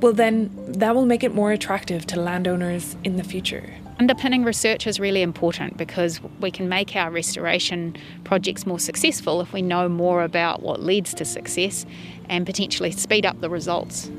well, 0.00 0.12
then 0.12 0.50
that 0.66 0.96
will 0.96 1.06
make 1.06 1.22
it 1.22 1.32
more 1.32 1.52
attractive 1.52 2.06
to 2.06 2.20
landowners 2.20 2.96
in 3.04 3.16
the 3.16 3.24
future. 3.24 3.72
Underpinning 4.00 4.42
research 4.42 4.86
is 4.88 4.98
really 4.98 5.22
important 5.22 5.76
because 5.76 6.20
we 6.40 6.50
can 6.50 6.68
make 6.68 6.96
our 6.96 7.08
restoration 7.10 7.96
projects 8.24 8.66
more 8.66 8.80
successful 8.80 9.40
if 9.40 9.52
we 9.52 9.62
know 9.62 9.88
more 9.88 10.24
about 10.24 10.60
what 10.60 10.82
leads 10.82 11.14
to 11.14 11.24
success 11.24 11.86
and 12.28 12.44
potentially 12.44 12.90
speed 12.90 13.24
up 13.24 13.40
the 13.40 13.48
results. 13.48 14.10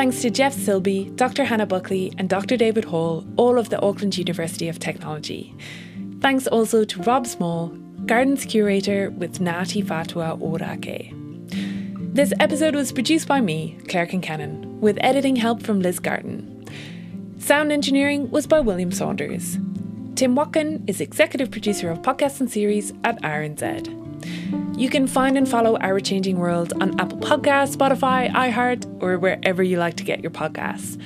Thanks 0.00 0.22
to 0.22 0.30
Jeff 0.30 0.56
Silby, 0.56 1.14
Dr. 1.14 1.44
Hannah 1.44 1.66
Buckley, 1.66 2.10
and 2.16 2.26
Dr. 2.26 2.56
David 2.56 2.86
Hall, 2.86 3.22
all 3.36 3.58
of 3.58 3.68
the 3.68 3.78
Auckland 3.82 4.16
University 4.16 4.66
of 4.66 4.78
Technology. 4.78 5.54
Thanks 6.22 6.46
also 6.46 6.84
to 6.84 7.02
Rob 7.02 7.26
Small, 7.26 7.66
Gardens 8.06 8.46
Curator 8.46 9.10
with 9.10 9.40
Ngāti 9.40 9.84
Whātua 9.84 10.40
Ōrākei. 10.40 11.12
This 12.14 12.32
episode 12.40 12.74
was 12.74 12.92
produced 12.92 13.28
by 13.28 13.42
me, 13.42 13.78
Claire 13.88 14.06
Concannon, 14.06 14.64
with 14.78 14.96
editing 15.02 15.36
help 15.36 15.62
from 15.62 15.82
Liz 15.82 15.98
Garten. 15.98 16.64
Sound 17.38 17.70
engineering 17.70 18.30
was 18.30 18.46
by 18.46 18.58
William 18.58 18.92
Saunders. 18.92 19.58
Tim 20.14 20.34
Watkin 20.34 20.82
is 20.86 21.02
executive 21.02 21.50
producer 21.50 21.90
of 21.90 22.00
podcasts 22.00 22.40
and 22.40 22.50
series 22.50 22.94
at 23.04 23.20
RNZ. 23.20 24.69
You 24.80 24.88
can 24.88 25.06
find 25.06 25.36
and 25.36 25.46
follow 25.46 25.76
Our 25.76 26.00
Changing 26.00 26.38
World 26.38 26.72
on 26.80 26.98
Apple 26.98 27.18
Podcasts, 27.18 27.76
Spotify, 27.76 28.30
iHeart, 28.30 29.02
or 29.02 29.18
wherever 29.18 29.62
you 29.62 29.76
like 29.76 29.96
to 29.96 30.04
get 30.04 30.22
your 30.22 30.30
podcasts. 30.30 30.98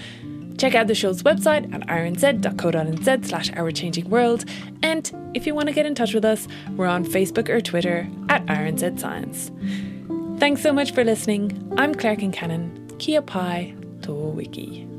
Check 0.56 0.76
out 0.76 0.86
the 0.86 0.94
show's 0.94 1.24
website 1.24 1.74
at 1.74 1.80
rnz.co.nz 1.88 3.26
slash 3.26 3.50
Our 3.54 3.72
Changing 3.72 4.08
World. 4.08 4.44
And 4.84 5.10
if 5.34 5.44
you 5.44 5.56
want 5.56 5.66
to 5.70 5.74
get 5.74 5.86
in 5.86 5.96
touch 5.96 6.14
with 6.14 6.24
us, 6.24 6.46
we're 6.76 6.86
on 6.86 7.04
Facebook 7.04 7.48
or 7.48 7.60
Twitter 7.60 8.08
at 8.28 8.46
RNZ 8.46 9.00
Science. 9.00 9.50
Thanks 10.38 10.62
so 10.62 10.72
much 10.72 10.92
for 10.92 11.02
listening. 11.02 11.74
I'm 11.76 11.96
Claire 11.96 12.14
Concannon. 12.14 12.96
Kia 13.00 13.22
pai, 13.22 13.74
to 14.02 14.12
wiki. 14.12 14.93